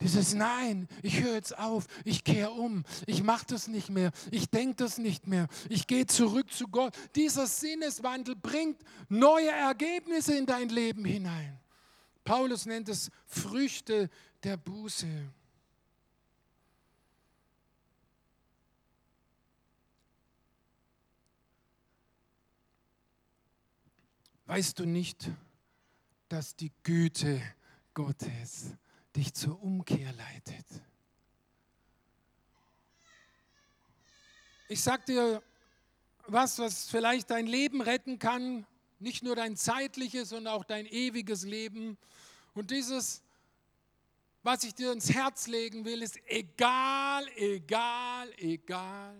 dieses 0.00 0.32
Nein, 0.32 0.86
ich 1.02 1.20
höre 1.20 1.34
jetzt 1.34 1.58
auf, 1.58 1.86
ich 2.04 2.22
kehre 2.22 2.52
um, 2.52 2.84
ich 3.06 3.24
mache 3.24 3.46
das 3.48 3.66
nicht 3.66 3.90
mehr, 3.90 4.12
ich 4.30 4.48
denke 4.48 4.76
das 4.76 4.98
nicht 4.98 5.26
mehr, 5.26 5.48
ich 5.68 5.88
gehe 5.88 6.06
zurück 6.06 6.52
zu 6.52 6.68
Gott. 6.68 6.94
Dieser 7.16 7.48
Sinneswandel 7.48 8.36
bringt 8.36 8.80
neue 9.08 9.50
Ergebnisse 9.50 10.36
in 10.36 10.46
dein 10.46 10.68
Leben 10.68 11.04
hinein. 11.04 11.58
Paulus 12.24 12.64
nennt 12.64 12.88
es 12.88 13.10
Früchte 13.26 14.10
der 14.42 14.56
Buße. 14.56 15.06
Weißt 24.46 24.78
du 24.78 24.84
nicht, 24.84 25.30
dass 26.28 26.56
die 26.56 26.72
Güte 26.82 27.40
Gottes 27.94 28.74
dich 29.16 29.32
zur 29.32 29.62
Umkehr 29.62 30.12
leitet? 30.12 30.66
Ich 34.68 34.82
sag 34.82 35.06
dir 35.06 35.42
was, 36.26 36.58
was 36.58 36.88
vielleicht 36.88 37.30
dein 37.30 37.46
Leben 37.46 37.80
retten 37.80 38.18
kann, 38.18 38.66
nicht 38.98 39.22
nur 39.22 39.36
dein 39.36 39.56
zeitliches, 39.56 40.30
sondern 40.30 40.54
auch 40.54 40.64
dein 40.64 40.86
ewiges 40.86 41.44
Leben. 41.44 41.98
Und 42.54 42.70
dieses, 42.70 43.22
was 44.42 44.64
ich 44.64 44.74
dir 44.74 44.92
ins 44.92 45.12
Herz 45.12 45.46
legen 45.46 45.84
will, 45.84 46.02
ist 46.02 46.18
egal, 46.26 47.26
egal, 47.36 48.32
egal, 48.38 49.16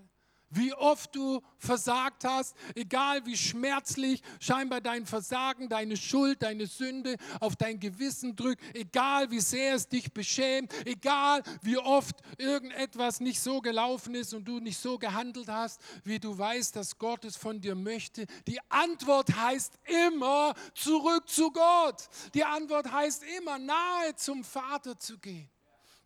wie 0.54 0.72
oft 0.74 1.14
du 1.14 1.42
versagt 1.58 2.24
hast, 2.24 2.54
egal 2.74 3.24
wie 3.26 3.36
schmerzlich 3.36 4.22
scheinbar 4.40 4.80
dein 4.80 5.06
Versagen, 5.06 5.68
deine 5.68 5.96
Schuld, 5.96 6.42
deine 6.42 6.66
Sünde 6.66 7.16
auf 7.40 7.56
dein 7.56 7.80
Gewissen 7.80 8.36
drückt, 8.36 8.62
egal 8.74 9.30
wie 9.30 9.40
sehr 9.40 9.74
es 9.74 9.88
dich 9.88 10.12
beschämt, 10.12 10.72
egal 10.86 11.42
wie 11.62 11.78
oft 11.78 12.16
irgendetwas 12.38 13.20
nicht 13.20 13.40
so 13.40 13.60
gelaufen 13.60 14.14
ist 14.14 14.34
und 14.34 14.44
du 14.44 14.60
nicht 14.60 14.78
so 14.78 14.98
gehandelt 14.98 15.48
hast, 15.48 15.80
wie 16.04 16.18
du 16.18 16.36
weißt, 16.36 16.76
dass 16.76 16.98
Gott 16.98 17.24
es 17.24 17.36
von 17.36 17.60
dir 17.60 17.74
möchte. 17.74 18.26
Die 18.46 18.60
Antwort 18.68 19.34
heißt 19.34 19.78
immer 20.06 20.54
zurück 20.74 21.28
zu 21.28 21.50
Gott. 21.50 22.08
Die 22.34 22.44
Antwort 22.44 22.90
heißt 22.90 23.22
immer 23.38 23.58
nahe 23.58 24.14
zum 24.16 24.44
Vater 24.44 24.98
zu 24.98 25.18
gehen 25.18 25.48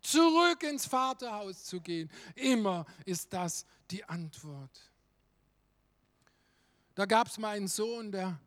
zurück 0.01 0.63
ins 0.63 0.85
Vaterhaus 0.85 1.65
zu 1.65 1.81
gehen. 1.81 2.09
Immer 2.35 2.85
ist 3.05 3.31
das 3.33 3.65
die 3.91 4.03
Antwort. 4.05 4.91
Da 6.95 7.05
gab 7.05 7.27
es 7.27 7.37
mal 7.37 7.55
einen 7.55 7.67
Sohn, 7.67 8.11
der 8.11 8.39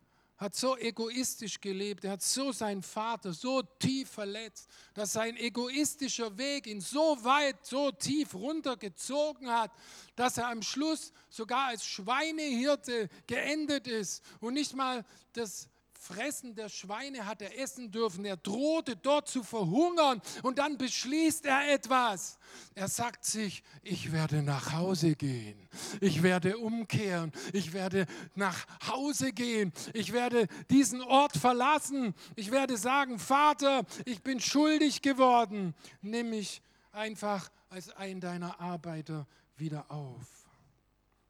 hat 0.42 0.56
so 0.56 0.76
egoistisch 0.76 1.60
gelebt, 1.60 2.04
er 2.04 2.12
hat 2.12 2.22
so 2.22 2.50
seinen 2.50 2.82
Vater 2.82 3.32
so 3.32 3.62
tief 3.62 4.10
verletzt, 4.10 4.68
dass 4.92 5.12
sein 5.12 5.36
egoistischer 5.36 6.36
Weg 6.36 6.66
ihn 6.66 6.80
so 6.80 7.16
weit, 7.22 7.64
so 7.64 7.92
tief 7.92 8.34
runtergezogen 8.34 9.48
hat, 9.48 9.70
dass 10.16 10.38
er 10.38 10.48
am 10.48 10.62
Schluss 10.62 11.12
sogar 11.30 11.68
als 11.68 11.86
Schweinehirte 11.86 13.08
geendet 13.26 13.86
ist 13.86 14.22
und 14.40 14.54
nicht 14.54 14.74
mal 14.74 15.04
das 15.32 15.68
Fressen 16.02 16.56
der 16.56 16.68
Schweine 16.68 17.26
hat 17.26 17.42
er 17.42 17.56
essen 17.60 17.92
dürfen. 17.92 18.24
Er 18.24 18.36
drohte 18.36 18.96
dort 18.96 19.28
zu 19.28 19.44
verhungern 19.44 20.20
und 20.42 20.58
dann 20.58 20.76
beschließt 20.76 21.46
er 21.46 21.72
etwas. 21.72 22.40
Er 22.74 22.88
sagt 22.88 23.24
sich, 23.24 23.62
ich 23.84 24.10
werde 24.10 24.42
nach 24.42 24.72
Hause 24.72 25.14
gehen. 25.14 25.68
Ich 26.00 26.24
werde 26.24 26.58
umkehren. 26.58 27.30
Ich 27.52 27.72
werde 27.72 28.06
nach 28.34 28.66
Hause 28.88 29.32
gehen. 29.32 29.72
Ich 29.94 30.12
werde 30.12 30.48
diesen 30.70 31.02
Ort 31.02 31.36
verlassen. 31.36 32.14
Ich 32.34 32.50
werde 32.50 32.76
sagen, 32.76 33.20
Vater, 33.20 33.84
ich 34.04 34.22
bin 34.24 34.40
schuldig 34.40 35.02
geworden. 35.02 35.72
Nimm 36.00 36.30
mich 36.30 36.62
einfach 36.90 37.48
als 37.70 37.90
ein 37.90 38.20
deiner 38.20 38.58
Arbeiter 38.58 39.24
wieder 39.56 39.88
auf. 39.88 40.26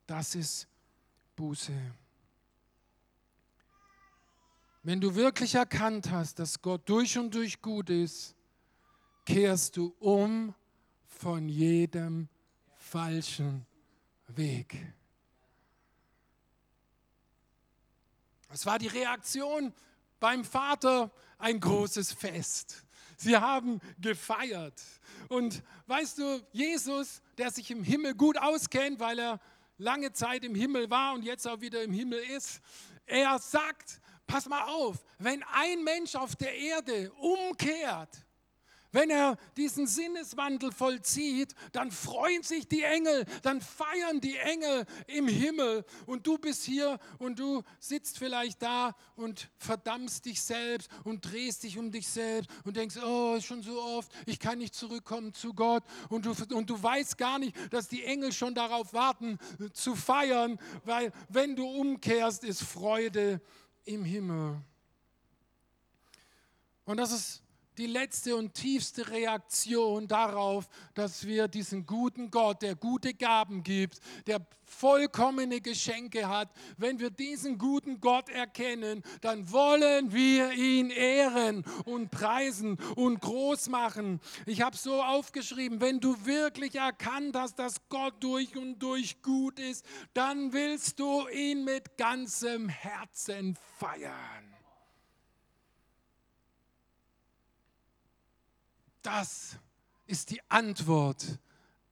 Das 0.07 0.35
ist 0.35 0.67
Buße. 1.37 1.75
Wenn 4.85 5.01
du 5.01 5.15
wirklich 5.15 5.55
erkannt 5.55 6.11
hast, 6.11 6.41
dass 6.41 6.61
Gott 6.61 6.89
durch 6.89 7.17
und 7.17 7.33
durch 7.35 7.63
gut 7.63 7.89
ist, 7.89 8.35
kehrst 9.25 9.77
du 9.77 9.95
um 10.01 10.55
von 11.07 11.49
jedem 11.49 12.29
falschen 12.77 13.65
Weg. 14.27 14.77
Es 18.49 18.67
war 18.67 18.81
die 18.81 18.89
Reaktion 18.89 19.73
beim 20.19 20.45
Vater 20.45 21.13
ein 21.39 21.61
großes 21.61 22.13
Fest. 22.13 22.85
Sie 23.17 23.37
haben 23.37 23.81
gefeiert. 24.01 24.83
Und 25.29 25.63
weißt 25.87 26.19
du, 26.19 26.47
Jesus, 26.51 27.23
der 27.39 27.53
sich 27.53 27.71
im 27.71 27.85
Himmel 27.85 28.15
gut 28.15 28.37
auskennt, 28.37 28.99
weil 28.99 29.21
er 29.21 29.41
lange 29.79 30.13
Zeit 30.13 30.43
im 30.45 30.57
Himmel 30.57 30.91
war 30.91 31.15
und 31.15 31.23
jetzt 31.23 31.47
auch 31.47 31.61
wieder 31.61 31.85
im 31.85 31.93
Himmel 31.93 32.19
ist, 32.19 32.61
er 33.07 33.39
sagt, 33.39 34.02
pass 34.33 34.49
mal 34.49 34.63
auf, 34.63 34.97
wenn 35.19 35.43
ein 35.53 35.85
Mensch 35.85 36.15
auf 36.15 36.35
der 36.37 36.57
Erde 36.57 37.13
umkehrt, 37.21 38.25
wenn 38.91 39.11
er 39.11 39.37
diesen 39.57 39.87
Sinneswandel 39.87 40.71
vollzieht, 40.71 41.55
dann 41.73 41.91
freuen 41.91 42.43
sich 42.43 42.69
die 42.69 42.83
Engel, 42.83 43.25
dann 43.43 43.61
feiern 43.61 44.21
die 44.21 44.37
Engel 44.37 44.85
im 45.07 45.29
Himmel. 45.29 45.85
Und 46.07 46.27
du 46.27 46.37
bist 46.37 46.65
hier 46.65 46.99
und 47.19 47.39
du 47.39 47.63
sitzt 47.79 48.19
vielleicht 48.19 48.63
da 48.63 48.95
und 49.17 49.51
verdammst 49.57 50.27
dich 50.27 50.43
selbst 50.43 50.91
und 51.05 51.23
drehst 51.23 51.63
dich 51.63 51.79
um 51.79 51.91
dich 51.91 52.07
selbst 52.07 52.51
und 52.65 52.77
denkst, 52.77 52.97
oh, 53.03 53.41
schon 53.41 53.63
so 53.63 53.81
oft, 53.83 54.13
ich 54.27 54.39
kann 54.39 54.59
nicht 54.59 54.75
zurückkommen 54.75 55.33
zu 55.33 55.55
Gott. 55.55 55.85
Und 56.11 56.27
du, 56.27 56.35
und 56.55 56.69
du 56.69 56.83
weißt 56.83 57.17
gar 57.17 57.39
nicht, 57.39 57.57
dass 57.73 57.89
die 57.89 58.05
Engel 58.05 58.33
schon 58.33 58.55
darauf 58.55 58.93
warten 58.93 59.39
zu 59.73 59.95
feiern, 59.95 60.59
weil 60.85 61.13
wenn 61.31 61.57
du 61.57 61.67
umkehrst, 61.67 62.45
ist 62.45 62.63
Freude 62.63 63.41
im 63.85 64.05
Himmel. 64.05 64.61
Und 66.85 66.97
das 66.97 67.13
ist 67.13 67.42
die 67.79 67.87
letzte 67.87 68.37
und 68.37 68.55
tiefste 68.55 69.09
Reaktion 69.09 70.07
darauf, 70.09 70.69
dass 70.95 71.27
wir 71.27 71.49
diesen 71.49 71.87
guten 71.87 72.31
Gott, 72.31 72.63
der 72.63 72.75
gute 72.75 73.15
Gaben 73.15 73.63
gibt, 73.63 74.01
der 74.27 74.47
vollkommene 74.73 75.61
Geschenke 75.61 76.29
hat, 76.29 76.51
wenn 76.77 76.99
wir 76.99 77.11
diesen 77.11 77.59
guten 77.59 78.01
Gott 78.01 78.29
erkennen, 78.29 79.03
dann 79.21 79.51
wollen 79.53 80.13
wir 80.13 80.53
ihn 80.53 80.91
ehren 80.91 81.65
und 81.85 82.11
preisen 82.11 82.79
und 82.97 83.21
groß 83.21 83.69
machen. 83.69 84.21
Ich 84.47 84.63
habe 84.63 84.77
so 84.77 85.03
aufgeschrieben, 85.03 85.81
wenn 85.81 86.01
du 86.01 86.25
wirklich 86.25 86.77
erkannt 86.77 87.37
hast, 87.37 87.59
dass 87.59 87.89
Gott 87.89 88.15
durch 88.21 88.57
und 88.57 88.79
durch 88.79 89.23
gut 89.23 89.59
ist, 89.59 89.85
dann 90.15 90.53
willst 90.53 90.99
du 90.99 91.29
ihn 91.29 91.65
mit 91.65 91.97
ganzem 91.97 92.69
Herzen 92.69 93.57
feiern. 93.79 94.52
Das 99.03 99.57
ist 100.07 100.31
die 100.31 100.41
Antwort 100.49 101.39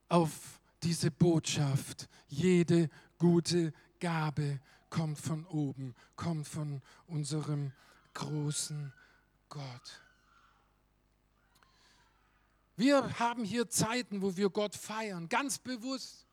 auf 0.09 0.61
diese 0.83 1.11
Botschaft. 1.11 2.09
Jede 2.29 2.89
gute 3.19 3.73
Gabe 3.99 4.61
kommt 4.89 5.19
von 5.19 5.45
oben, 5.47 5.95
kommt 6.17 6.47
von 6.47 6.81
unserem 7.07 7.73
großen 8.15 8.93
Gott. 9.49 10.03
Wir 12.77 13.19
haben 13.19 13.45
hier 13.45 13.69
Zeiten, 13.69 14.23
wo 14.23 14.37
wir 14.37 14.49
Gott 14.49 14.75
feiern, 14.75 15.29
ganz 15.29 15.59
bewusst. 15.59 16.27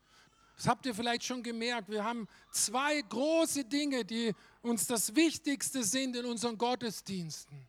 Das 0.56 0.66
habt 0.66 0.86
ihr 0.86 0.94
vielleicht 0.94 1.24
schon 1.24 1.42
gemerkt. 1.42 1.88
Wir 1.88 2.02
haben 2.02 2.26
zwei 2.50 3.00
große 3.02 3.64
Dinge, 3.64 4.04
die 4.04 4.34
uns 4.62 4.86
das 4.86 5.14
Wichtigste 5.14 5.84
sind 5.84 6.16
in 6.16 6.24
unseren 6.24 6.56
Gottesdiensten. 6.56 7.67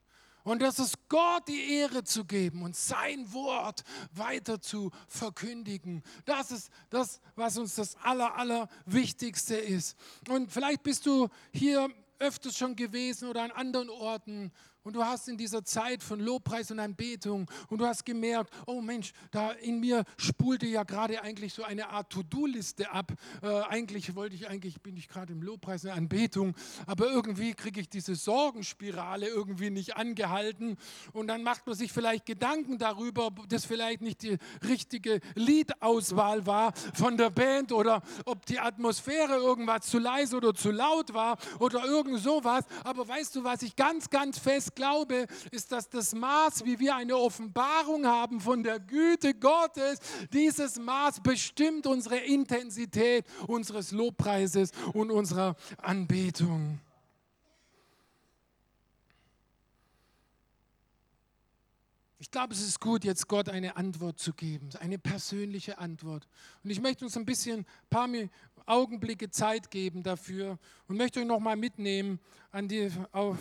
Und 0.49 0.63
das 0.63 0.79
ist 0.79 0.97
Gott 1.09 1.47
die 1.47 1.73
Ehre 1.75 2.03
zu 2.03 2.25
geben 2.25 2.63
und 2.63 2.75
sein 2.75 3.31
Wort 3.33 3.83
weiter 4.13 4.59
zu 4.59 4.89
verkündigen. 5.07 6.01
Das 6.25 6.49
ist 6.49 6.71
das, 6.89 7.21
was 7.35 7.59
uns 7.59 7.75
das 7.75 7.95
Aller, 7.97 8.35
Allerwichtigste 8.35 9.55
ist. 9.55 9.95
Und 10.27 10.51
vielleicht 10.51 10.81
bist 10.81 11.05
du 11.05 11.27
hier 11.53 11.87
öfters 12.17 12.57
schon 12.57 12.75
gewesen 12.75 13.29
oder 13.29 13.43
an 13.43 13.51
anderen 13.51 13.91
Orten 13.91 14.51
und 14.89 14.95
du 14.95 15.05
hast 15.05 15.29
in 15.29 15.37
dieser 15.37 15.63
Zeit 15.63 16.01
von 16.01 16.19
Lobpreis 16.19 16.71
und 16.71 16.79
Anbetung 16.79 17.47
und 17.67 17.77
du 17.77 17.85
hast 17.85 18.03
gemerkt, 18.07 18.51
oh 18.65 18.81
Mensch, 18.81 19.11
da 19.29 19.51
in 19.51 19.79
mir 19.79 20.03
spulte 20.17 20.65
ja 20.65 20.81
gerade 20.81 21.21
eigentlich 21.21 21.53
so 21.53 21.63
eine 21.63 21.89
Art 21.89 22.09
To-Do-Liste 22.09 22.89
ab. 22.89 23.11
Äh, 23.43 23.61
eigentlich 23.69 24.15
wollte 24.15 24.33
ich 24.33 24.49
eigentlich, 24.49 24.81
bin 24.81 24.97
ich 24.97 25.07
gerade 25.07 25.31
im 25.31 25.43
Lobpreis 25.43 25.83
und 25.83 25.91
Anbetung, 25.91 26.55
aber 26.87 27.05
irgendwie 27.05 27.53
kriege 27.53 27.81
ich 27.81 27.87
diese 27.87 28.15
Sorgenspirale 28.15 29.27
irgendwie 29.27 29.69
nicht 29.69 29.95
angehalten. 29.95 30.75
Und 31.13 31.27
dann 31.27 31.43
macht 31.43 31.67
man 31.67 31.75
sich 31.75 31.91
vielleicht 31.91 32.25
Gedanken 32.25 32.79
darüber, 32.79 33.27
ob 33.27 33.47
das 33.47 33.65
vielleicht 33.65 34.01
nicht 34.01 34.23
die 34.23 34.39
richtige 34.67 35.19
Liedauswahl 35.35 36.47
war 36.47 36.73
von 36.95 37.15
der 37.15 37.29
Band 37.29 37.73
oder 37.73 38.01
ob 38.25 38.43
die 38.47 38.57
Atmosphäre 38.57 39.35
irgendwas 39.35 39.85
zu 39.85 39.99
leise 39.99 40.37
oder 40.37 40.55
zu 40.55 40.71
laut 40.71 41.13
war 41.13 41.37
oder 41.59 41.85
irgend 41.85 42.19
sowas. 42.21 42.65
Aber 42.83 43.07
weißt 43.07 43.35
du, 43.35 43.43
was 43.43 43.61
ich 43.61 43.75
ganz, 43.75 44.09
ganz 44.09 44.39
fest 44.39 44.75
glaube, 44.79 45.27
ist, 45.51 45.73
dass 45.73 45.89
das 45.89 46.15
Maß, 46.15 46.63
wie 46.63 46.79
wir 46.79 46.95
eine 46.95 47.17
Offenbarung 47.17 48.07
haben 48.07 48.39
von 48.39 48.63
der 48.63 48.79
Güte 48.79 49.33
Gottes, 49.33 49.99
dieses 50.31 50.79
Maß 50.79 51.19
bestimmt 51.21 51.85
unsere 51.85 52.17
Intensität 52.17 53.25
unseres 53.45 53.91
Lobpreises 53.91 54.71
und 54.93 55.11
unserer 55.11 55.57
Anbetung. 55.81 56.79
Ich 62.21 62.31
glaube, 62.31 62.53
es 62.53 62.61
ist 62.61 62.79
gut, 62.79 63.03
jetzt 63.03 63.27
Gott 63.27 63.49
eine 63.49 63.75
Antwort 63.75 64.17
zu 64.19 64.33
geben, 64.33 64.69
eine 64.79 64.97
persönliche 64.97 65.77
Antwort. 65.77 66.25
Und 66.63 66.69
ich 66.69 66.79
möchte 66.79 67.03
uns 67.03 67.17
ein 67.17 67.25
bisschen, 67.25 67.59
ein 67.59 67.89
paar 67.89 68.07
Augenblicke 68.65 69.29
Zeit 69.29 69.71
geben 69.71 70.03
dafür 70.03 70.57
und 70.87 70.95
möchte 70.95 71.19
euch 71.19 71.25
nochmal 71.25 71.57
mitnehmen 71.57 72.19
an 72.51 72.67
die, 72.67 72.89
auf, 73.11 73.37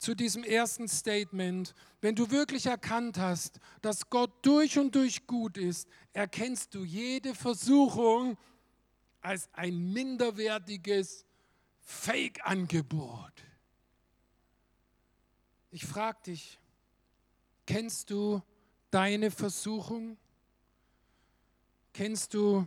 zu 0.00 0.14
diesem 0.14 0.42
ersten 0.44 0.88
Statement. 0.88 1.74
Wenn 2.00 2.16
du 2.16 2.30
wirklich 2.30 2.64
erkannt 2.66 3.18
hast, 3.18 3.60
dass 3.82 4.08
Gott 4.08 4.32
durch 4.44 4.78
und 4.78 4.94
durch 4.94 5.26
gut 5.26 5.58
ist, 5.58 5.86
erkennst 6.14 6.74
du 6.74 6.84
jede 6.84 7.34
Versuchung 7.34 8.38
als 9.20 9.50
ein 9.52 9.92
minderwertiges 9.92 11.26
Fake-Angebot. 11.82 13.44
Ich 15.70 15.84
frage 15.84 16.18
dich, 16.28 16.58
kennst 17.66 18.08
du 18.08 18.42
deine 18.90 19.30
Versuchung? 19.30 20.16
Kennst 21.92 22.32
du 22.32 22.66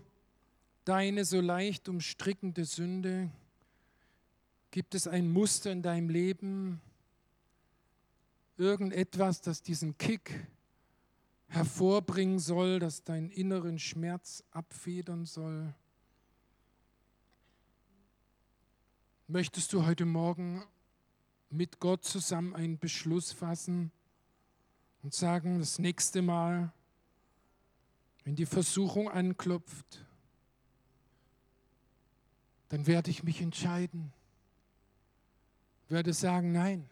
deine 0.85 1.25
so 1.25 1.41
leicht 1.41 1.89
umstrickende 1.89 2.63
Sünde? 2.63 3.31
Gibt 4.69 4.93
es 4.93 5.07
ein 5.07 5.31
Muster 5.31 5.71
in 5.71 5.81
deinem 5.81 6.09
Leben? 6.09 6.79
Irgendetwas, 8.57 9.41
das 9.41 9.61
diesen 9.61 9.97
Kick 9.97 10.47
hervorbringen 11.47 12.39
soll, 12.39 12.79
das 12.79 13.03
deinen 13.03 13.29
inneren 13.29 13.79
Schmerz 13.79 14.43
abfedern 14.51 15.25
soll? 15.25 15.73
Möchtest 19.27 19.73
du 19.73 19.85
heute 19.85 20.05
Morgen 20.05 20.63
mit 21.49 21.79
Gott 21.79 22.03
zusammen 22.03 22.55
einen 22.55 22.77
Beschluss 22.77 23.31
fassen 23.31 23.91
und 25.01 25.13
sagen, 25.13 25.59
das 25.59 25.79
nächste 25.79 26.21
Mal, 26.21 26.71
wenn 28.23 28.35
die 28.35 28.45
Versuchung 28.45 29.09
anklopft, 29.09 30.05
dann 32.69 32.87
werde 32.87 33.11
ich 33.11 33.23
mich 33.23 33.41
entscheiden. 33.41 34.13
Werde 35.89 36.13
sagen, 36.13 36.51
nein, 36.51 36.89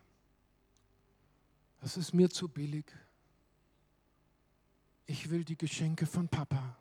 das 1.81 1.97
ist 1.97 2.13
mir 2.13 2.29
zu 2.29 2.47
billig. 2.47 2.85
Ich 5.05 5.29
will 5.29 5.43
die 5.43 5.57
Geschenke 5.57 6.05
von 6.05 6.29
Papa. 6.29 6.77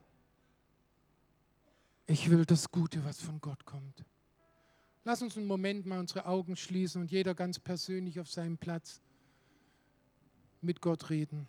Ich 2.06 2.30
will 2.30 2.44
das 2.44 2.70
Gute, 2.70 3.04
was 3.04 3.20
von 3.20 3.40
Gott 3.40 3.64
kommt. 3.64 4.04
Lass 5.04 5.22
uns 5.22 5.36
einen 5.36 5.46
Moment 5.46 5.86
mal 5.86 5.98
unsere 5.98 6.26
Augen 6.26 6.54
schließen 6.54 7.00
und 7.00 7.10
jeder 7.10 7.34
ganz 7.34 7.58
persönlich 7.58 8.20
auf 8.20 8.28
seinem 8.28 8.58
Platz 8.58 9.00
mit 10.60 10.80
Gott 10.82 11.08
reden. 11.08 11.48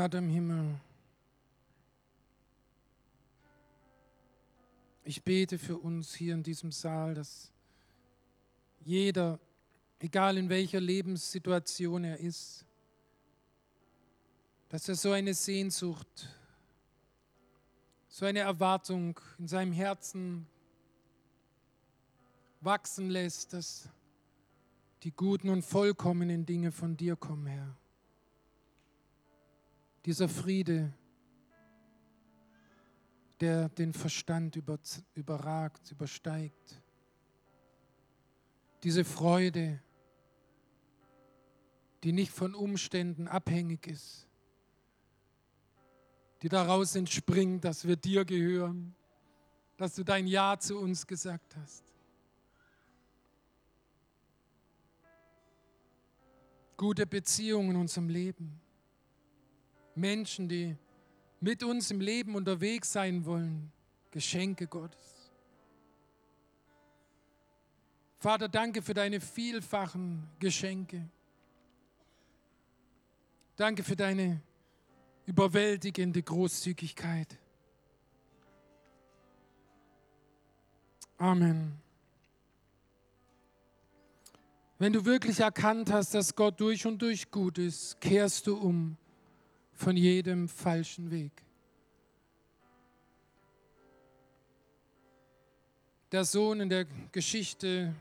Vater 0.00 0.16
im 0.16 0.30
Himmel, 0.30 0.80
ich 5.04 5.22
bete 5.22 5.58
für 5.58 5.76
uns 5.76 6.14
hier 6.14 6.32
in 6.32 6.42
diesem 6.42 6.72
Saal, 6.72 7.12
dass 7.12 7.52
jeder, 8.80 9.38
egal 9.98 10.38
in 10.38 10.48
welcher 10.48 10.80
Lebenssituation 10.80 12.04
er 12.04 12.18
ist, 12.18 12.64
dass 14.70 14.88
er 14.88 14.94
so 14.94 15.12
eine 15.12 15.34
Sehnsucht, 15.34 16.30
so 18.08 18.24
eine 18.24 18.38
Erwartung 18.38 19.20
in 19.38 19.48
seinem 19.48 19.72
Herzen 19.72 20.46
wachsen 22.62 23.10
lässt, 23.10 23.52
dass 23.52 23.86
die 25.02 25.12
guten 25.12 25.50
und 25.50 25.60
vollkommenen 25.60 26.46
Dinge 26.46 26.72
von 26.72 26.96
dir 26.96 27.16
kommen, 27.16 27.48
Herr 27.48 27.76
dieser 30.04 30.28
Friede, 30.28 30.92
der 33.40 33.68
den 33.68 33.92
Verstand 33.92 34.56
überragt, 35.14 35.90
übersteigt. 35.90 36.82
Diese 38.82 39.04
Freude, 39.04 39.82
die 42.02 42.12
nicht 42.12 42.32
von 42.32 42.54
Umständen 42.54 43.28
abhängig 43.28 43.86
ist, 43.86 44.26
die 46.42 46.48
daraus 46.48 46.94
entspringt, 46.94 47.64
dass 47.64 47.86
wir 47.86 47.96
dir 47.96 48.24
gehören, 48.24 48.94
dass 49.76 49.94
du 49.94 50.04
dein 50.04 50.26
Ja 50.26 50.58
zu 50.58 50.78
uns 50.78 51.06
gesagt 51.06 51.56
hast. 51.56 51.84
Gute 56.76 57.06
Beziehungen 57.06 57.72
in 57.72 57.76
unserem 57.76 58.08
Leben. 58.08 58.58
Menschen, 60.00 60.48
die 60.48 60.76
mit 61.40 61.62
uns 61.62 61.90
im 61.90 62.00
Leben 62.00 62.34
unterwegs 62.34 62.92
sein 62.92 63.24
wollen. 63.24 63.70
Geschenke 64.10 64.66
Gottes. 64.66 65.30
Vater, 68.18 68.48
danke 68.48 68.82
für 68.82 68.92
deine 68.92 69.20
vielfachen 69.20 70.28
Geschenke. 70.38 71.08
Danke 73.56 73.82
für 73.82 73.96
deine 73.96 74.42
überwältigende 75.26 76.22
Großzügigkeit. 76.22 77.38
Amen. 81.16 81.80
Wenn 84.78 84.94
du 84.94 85.04
wirklich 85.04 85.40
erkannt 85.40 85.92
hast, 85.92 86.14
dass 86.14 86.34
Gott 86.34 86.58
durch 86.58 86.86
und 86.86 87.00
durch 87.02 87.30
gut 87.30 87.58
ist, 87.58 88.00
kehrst 88.00 88.46
du 88.46 88.56
um 88.56 88.96
von 89.80 89.96
jedem 89.96 90.46
falschen 90.46 91.10
Weg. 91.10 91.32
Der 96.12 96.26
Sohn 96.26 96.60
in 96.60 96.68
der 96.68 96.84
Geschichte 97.12 97.94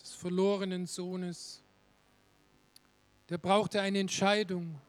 des 0.00 0.14
verlorenen 0.14 0.86
Sohnes, 0.86 1.62
der 3.28 3.36
brauchte 3.36 3.82
eine 3.82 3.98
Entscheidung, 3.98 4.80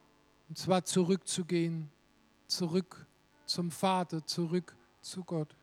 und 0.47 0.57
zwar 0.57 0.85
zurückzugehen, 0.85 1.91
zurück 2.47 3.05
zum 3.45 3.69
Vater, 3.69 4.25
zurück 4.25 4.73
zu 5.01 5.25
Gott. 5.25 5.53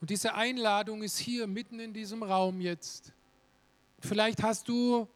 Und 0.00 0.10
diese 0.10 0.34
Einladung 0.34 1.02
ist 1.02 1.18
hier 1.18 1.48
mitten 1.48 1.80
in 1.80 1.92
diesem 1.92 2.22
Raum 2.22 2.60
jetzt. 2.60 3.12
Vielleicht 3.98 4.40
hast 4.44 4.68
du 4.68 5.08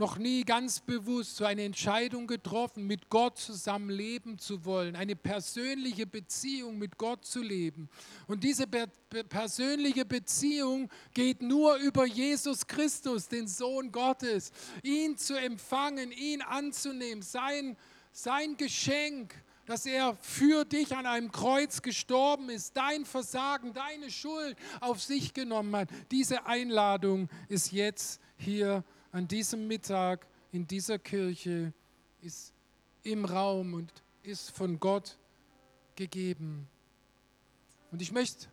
noch 0.00 0.16
nie 0.16 0.44
ganz 0.44 0.80
bewusst 0.80 1.36
so 1.36 1.44
eine 1.44 1.62
Entscheidung 1.62 2.26
getroffen, 2.26 2.86
mit 2.86 3.10
Gott 3.10 3.38
zusammen 3.38 3.90
leben 3.90 4.38
zu 4.38 4.64
wollen, 4.64 4.96
eine 4.96 5.14
persönliche 5.14 6.06
Beziehung 6.06 6.78
mit 6.78 6.96
Gott 6.96 7.26
zu 7.26 7.42
leben. 7.42 7.90
Und 8.26 8.42
diese 8.42 8.66
persönliche 8.66 10.06
Beziehung 10.06 10.88
geht 11.12 11.42
nur 11.42 11.76
über 11.76 12.06
Jesus 12.06 12.66
Christus, 12.66 13.28
den 13.28 13.46
Sohn 13.46 13.92
Gottes. 13.92 14.52
Ihn 14.82 15.18
zu 15.18 15.38
empfangen, 15.38 16.12
ihn 16.12 16.40
anzunehmen, 16.40 17.22
sein, 17.22 17.76
sein 18.10 18.56
Geschenk, 18.56 19.34
dass 19.66 19.84
er 19.84 20.16
für 20.22 20.64
dich 20.64 20.96
an 20.96 21.04
einem 21.04 21.30
Kreuz 21.30 21.82
gestorben 21.82 22.48
ist, 22.48 22.74
dein 22.74 23.04
Versagen, 23.04 23.74
deine 23.74 24.10
Schuld 24.10 24.56
auf 24.80 25.02
sich 25.02 25.34
genommen 25.34 25.76
hat. 25.76 25.88
Diese 26.10 26.46
Einladung 26.46 27.28
ist 27.48 27.70
jetzt 27.70 28.18
hier 28.38 28.82
an 29.12 29.28
diesem 29.28 29.66
Mittag 29.66 30.26
in 30.52 30.66
dieser 30.66 30.98
Kirche, 30.98 31.72
ist 32.20 32.52
im 33.02 33.24
Raum 33.24 33.74
und 33.74 33.92
ist 34.22 34.50
von 34.50 34.78
Gott 34.78 35.18
gegeben. 35.96 36.68
Und 37.90 38.02
ich 38.02 38.12
möchte, 38.12 38.48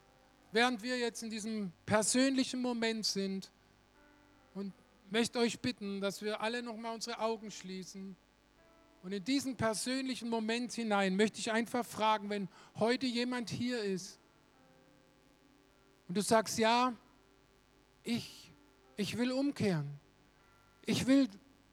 während 0.52 0.82
wir 0.82 0.98
jetzt 0.98 1.22
in 1.24 1.30
diesem 1.30 1.72
persönlichen 1.86 2.62
Moment 2.62 3.06
sind, 3.06 3.52
und 4.54 4.74
möchte 5.12 5.38
euch 5.38 5.60
bitten, 5.60 6.02
dass 6.02 6.22
wir 6.24 6.42
alle 6.42 6.64
nochmal 6.64 6.96
unsere 6.96 7.20
Augen 7.20 7.52
schließen. 7.52 8.16
Und 9.04 9.12
in 9.12 9.24
diesen 9.24 9.56
persönlichen 9.56 10.30
Moment 10.30 10.74
hinein 10.74 11.16
möchte 11.16 11.40
ich 11.40 11.52
einfach 11.52 11.86
fragen, 11.86 12.30
wenn 12.32 12.50
heute 12.76 13.06
jemand 13.06 13.52
hier 13.52 13.84
ist 13.84 14.20
und 16.08 16.18
du 16.18 16.22
sagst, 16.22 16.58
ja, 16.58 16.94
ich, 18.04 18.52
ich 18.96 19.18
will 19.18 19.32
umkehren. 19.32 20.00
Ich 20.88 21.06
will 21.06 21.28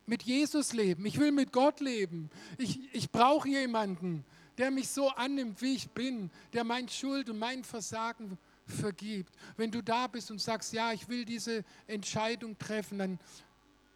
mit 0.07 0.25
Jesus 0.25 0.73
leben. 0.73 1.07
Ich 1.07 1.19
will 1.19 1.31
mit 1.31 1.53
Gott 1.53 1.81
leben. 1.81 2.31
Ich, 2.59 2.93
ich 2.93 3.11
brauche 3.11 3.49
jemanden, 3.49 4.25
der 4.59 4.73
mich 4.73 4.89
so 4.89 5.09
annimmt, 5.09 5.63
wie 5.63 5.75
ich 5.75 5.89
bin, 5.91 6.31
der 6.53 6.65
mein 6.65 6.89
Schuld 6.89 7.31
und 7.31 7.39
mein 7.39 7.63
Versagen 7.63 8.37
vergibt. 8.67 9.33
Wenn 9.57 9.71
du 9.71 9.83
da 9.83 10.09
bist 10.09 10.33
und 10.33 10.41
sagst, 10.41 10.73
ja, 10.73 10.93
ich 10.93 11.09
will 11.09 11.25
diese 11.25 11.65
Entscheidung 11.87 12.59
treffen, 12.59 12.99
dann 12.99 13.19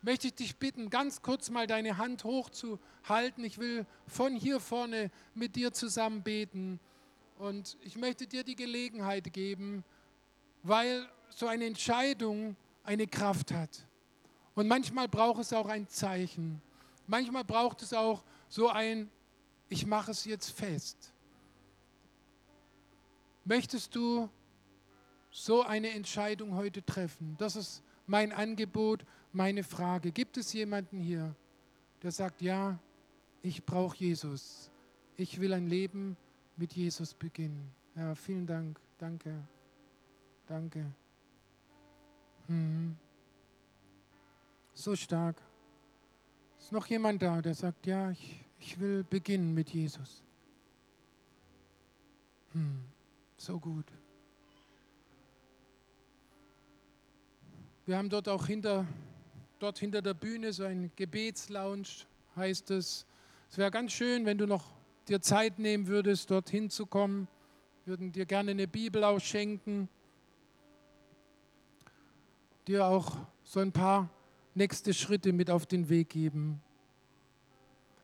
möchte 0.02 0.28
ich 0.28 0.34
dich 0.34 0.56
bitten, 0.56 0.88
ganz 0.88 1.20
kurz 1.20 1.50
mal 1.50 1.66
deine 1.66 1.98
Hand 1.98 2.22
hochzuhalten. 2.22 3.44
Ich 3.44 3.58
will 3.58 3.86
von 4.06 4.36
hier 4.36 4.60
vorne 4.60 5.10
mit 5.34 5.56
dir 5.56 5.72
zusammen 5.72 6.22
beten. 6.22 6.78
Und 7.38 7.76
ich 7.82 7.96
möchte 7.96 8.28
dir 8.28 8.44
die 8.44 8.56
Gelegenheit 8.56 9.32
geben, 9.32 9.84
weil 10.62 11.08
so 11.30 11.48
eine 11.48 11.66
Entscheidung 11.66 12.54
eine 12.84 13.08
Kraft 13.08 13.50
hat. 13.50 13.87
Und 14.58 14.66
manchmal 14.66 15.06
braucht 15.06 15.40
es 15.40 15.52
auch 15.52 15.68
ein 15.68 15.86
Zeichen. 15.86 16.60
Manchmal 17.06 17.44
braucht 17.44 17.80
es 17.80 17.92
auch 17.94 18.24
so 18.48 18.68
ein, 18.68 19.08
ich 19.68 19.86
mache 19.86 20.10
es 20.10 20.24
jetzt 20.24 20.50
fest. 20.50 21.12
Möchtest 23.44 23.94
du 23.94 24.28
so 25.30 25.62
eine 25.62 25.90
Entscheidung 25.90 26.56
heute 26.56 26.84
treffen? 26.84 27.36
Das 27.38 27.54
ist 27.54 27.84
mein 28.08 28.32
Angebot, 28.32 29.04
meine 29.32 29.62
Frage. 29.62 30.10
Gibt 30.10 30.36
es 30.36 30.52
jemanden 30.52 30.98
hier, 30.98 31.36
der 32.02 32.10
sagt, 32.10 32.42
ja, 32.42 32.80
ich 33.42 33.64
brauche 33.64 33.96
Jesus. 33.96 34.72
Ich 35.16 35.40
will 35.40 35.52
ein 35.52 35.68
Leben 35.68 36.16
mit 36.56 36.72
Jesus 36.72 37.14
beginnen. 37.14 37.70
Ja, 37.94 38.12
vielen 38.16 38.44
Dank. 38.48 38.80
Danke. 38.98 39.38
Danke. 40.48 40.84
Mhm. 42.48 42.96
So 44.78 44.94
stark. 44.94 45.34
Ist 46.60 46.70
noch 46.70 46.86
jemand 46.86 47.20
da, 47.20 47.42
der 47.42 47.56
sagt, 47.56 47.84
ja, 47.84 48.12
ich, 48.12 48.44
ich 48.60 48.78
will 48.78 49.02
beginnen 49.02 49.52
mit 49.52 49.70
Jesus. 49.70 50.22
Hm, 52.52 52.84
so 53.36 53.58
gut. 53.58 53.86
Wir 57.86 57.98
haben 57.98 58.08
dort 58.08 58.28
auch 58.28 58.46
hinter, 58.46 58.86
dort 59.58 59.80
hinter 59.80 60.00
der 60.00 60.14
Bühne 60.14 60.52
so 60.52 60.62
ein 60.62 60.92
Gebetslounge, 60.94 61.88
heißt 62.36 62.70
es. 62.70 63.04
Es 63.50 63.58
wäre 63.58 63.72
ganz 63.72 63.90
schön, 63.90 64.26
wenn 64.26 64.38
du 64.38 64.46
noch 64.46 64.70
dir 65.08 65.20
Zeit 65.20 65.58
nehmen 65.58 65.88
würdest, 65.88 66.30
dorthin 66.30 66.70
zu 66.70 66.86
kommen. 66.86 67.26
Wir 67.84 67.94
würden 67.94 68.12
dir 68.12 68.26
gerne 68.26 68.52
eine 68.52 68.68
Bibel 68.68 69.02
ausschenken, 69.02 69.88
dir 72.68 72.86
auch 72.86 73.16
so 73.42 73.58
ein 73.58 73.72
paar 73.72 74.08
nächste 74.58 74.92
Schritte 74.92 75.32
mit 75.32 75.50
auf 75.50 75.64
den 75.64 75.88
Weg 75.88 76.10
geben. 76.10 76.60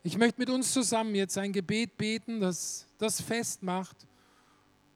Ich 0.02 0.16
möchte 0.16 0.40
mit 0.40 0.48
uns 0.48 0.72
zusammen 0.72 1.14
jetzt 1.14 1.36
ein 1.36 1.52
Gebet 1.52 1.96
beten, 1.96 2.40
das 2.40 2.86
das 2.98 3.20
festmacht. 3.20 4.06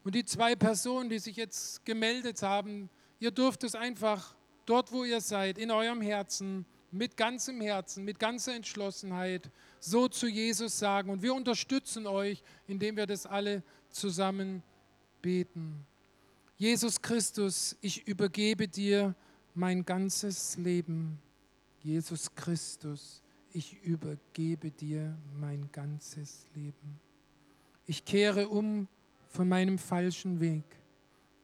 Und 0.05 0.15
die 0.15 0.25
zwei 0.25 0.57
Personen, 0.57 1.11
die 1.11 1.19
sich 1.19 1.37
jetzt 1.37 1.85
gemeldet 1.85 2.43
haben, 2.43 2.89
ihr 3.19 3.31
dürft 3.31 3.65
es 3.65 3.75
einfach 3.75 4.35
dort, 4.65 4.93
wo 4.93 5.05
ihr 5.05 5.21
seid, 5.21 5.59
in 5.59 5.71
eurem 5.71 6.01
Herzen, 6.01 6.65
mit 6.91 7.17
ganzem 7.17 7.61
Herzen, 7.61 8.05
mit 8.05 8.19
ganzer 8.19 8.55
Entschlossenheit 8.55 9.51
so 9.79 10.09
zu 10.09 10.27
Jesus 10.27 10.79
sagen. 10.79 11.11
Und 11.11 11.23
wir 11.23 11.35
unterstützen 11.35 12.07
euch, 12.07 12.43
indem 12.67 12.97
wir 12.97 13.07
das 13.07 13.27
alle 13.27 13.63
zusammen 13.91 14.63
beten. 15.21 15.85
Jesus 16.57 17.03
Christus, 17.03 17.77
ich 17.81 18.07
übergebe 18.07 18.69
dir 18.69 19.15
mein 19.55 19.85
ganzes 19.85 20.57
Leben. 20.57 21.19
Jesus 21.83 22.35
Christus, 22.35 23.23
ich 23.53 23.83
übergebe 23.83 24.71
dir 24.71 25.17
mein 25.39 25.69
ganzes 25.73 26.47
Leben. 26.55 27.01
Ich 27.87 28.05
kehre 28.05 28.49
um 28.49 28.89
von 29.29 29.49
meinem 29.49 29.79
falschen 29.79 30.41
Weg. 30.41 30.65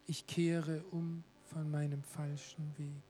Ich 0.06 0.26
kehre 0.26 0.82
um 0.90 1.24
von 1.44 1.70
meinem 1.70 2.02
falschen 2.02 2.72
Weg. 2.76 3.02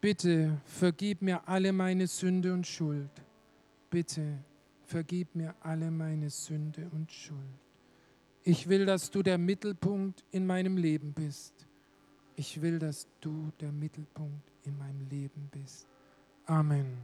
Bitte 0.00 0.60
vergib 0.64 1.22
mir 1.22 1.48
alle 1.48 1.72
meine 1.72 2.06
Sünde 2.06 2.52
und 2.52 2.66
Schuld. 2.66 3.10
Bitte 3.88 4.38
vergib 4.84 5.34
mir 5.34 5.54
alle 5.60 5.90
meine 5.90 6.28
Sünde 6.28 6.90
und 6.92 7.10
Schuld. 7.10 7.38
Ich 8.44 8.68
will, 8.68 8.84
dass 8.84 9.10
du 9.10 9.22
der 9.22 9.38
Mittelpunkt 9.38 10.24
in 10.32 10.44
meinem 10.44 10.76
Leben 10.76 11.12
bist. 11.12 11.66
Ich 12.34 12.60
will, 12.60 12.78
dass 12.78 13.06
du 13.20 13.52
der 13.60 13.70
Mittelpunkt 13.70 14.50
in 14.64 14.76
meinem 14.76 15.06
Leben 15.08 15.48
bist. 15.52 15.86
Amen. 16.48 16.98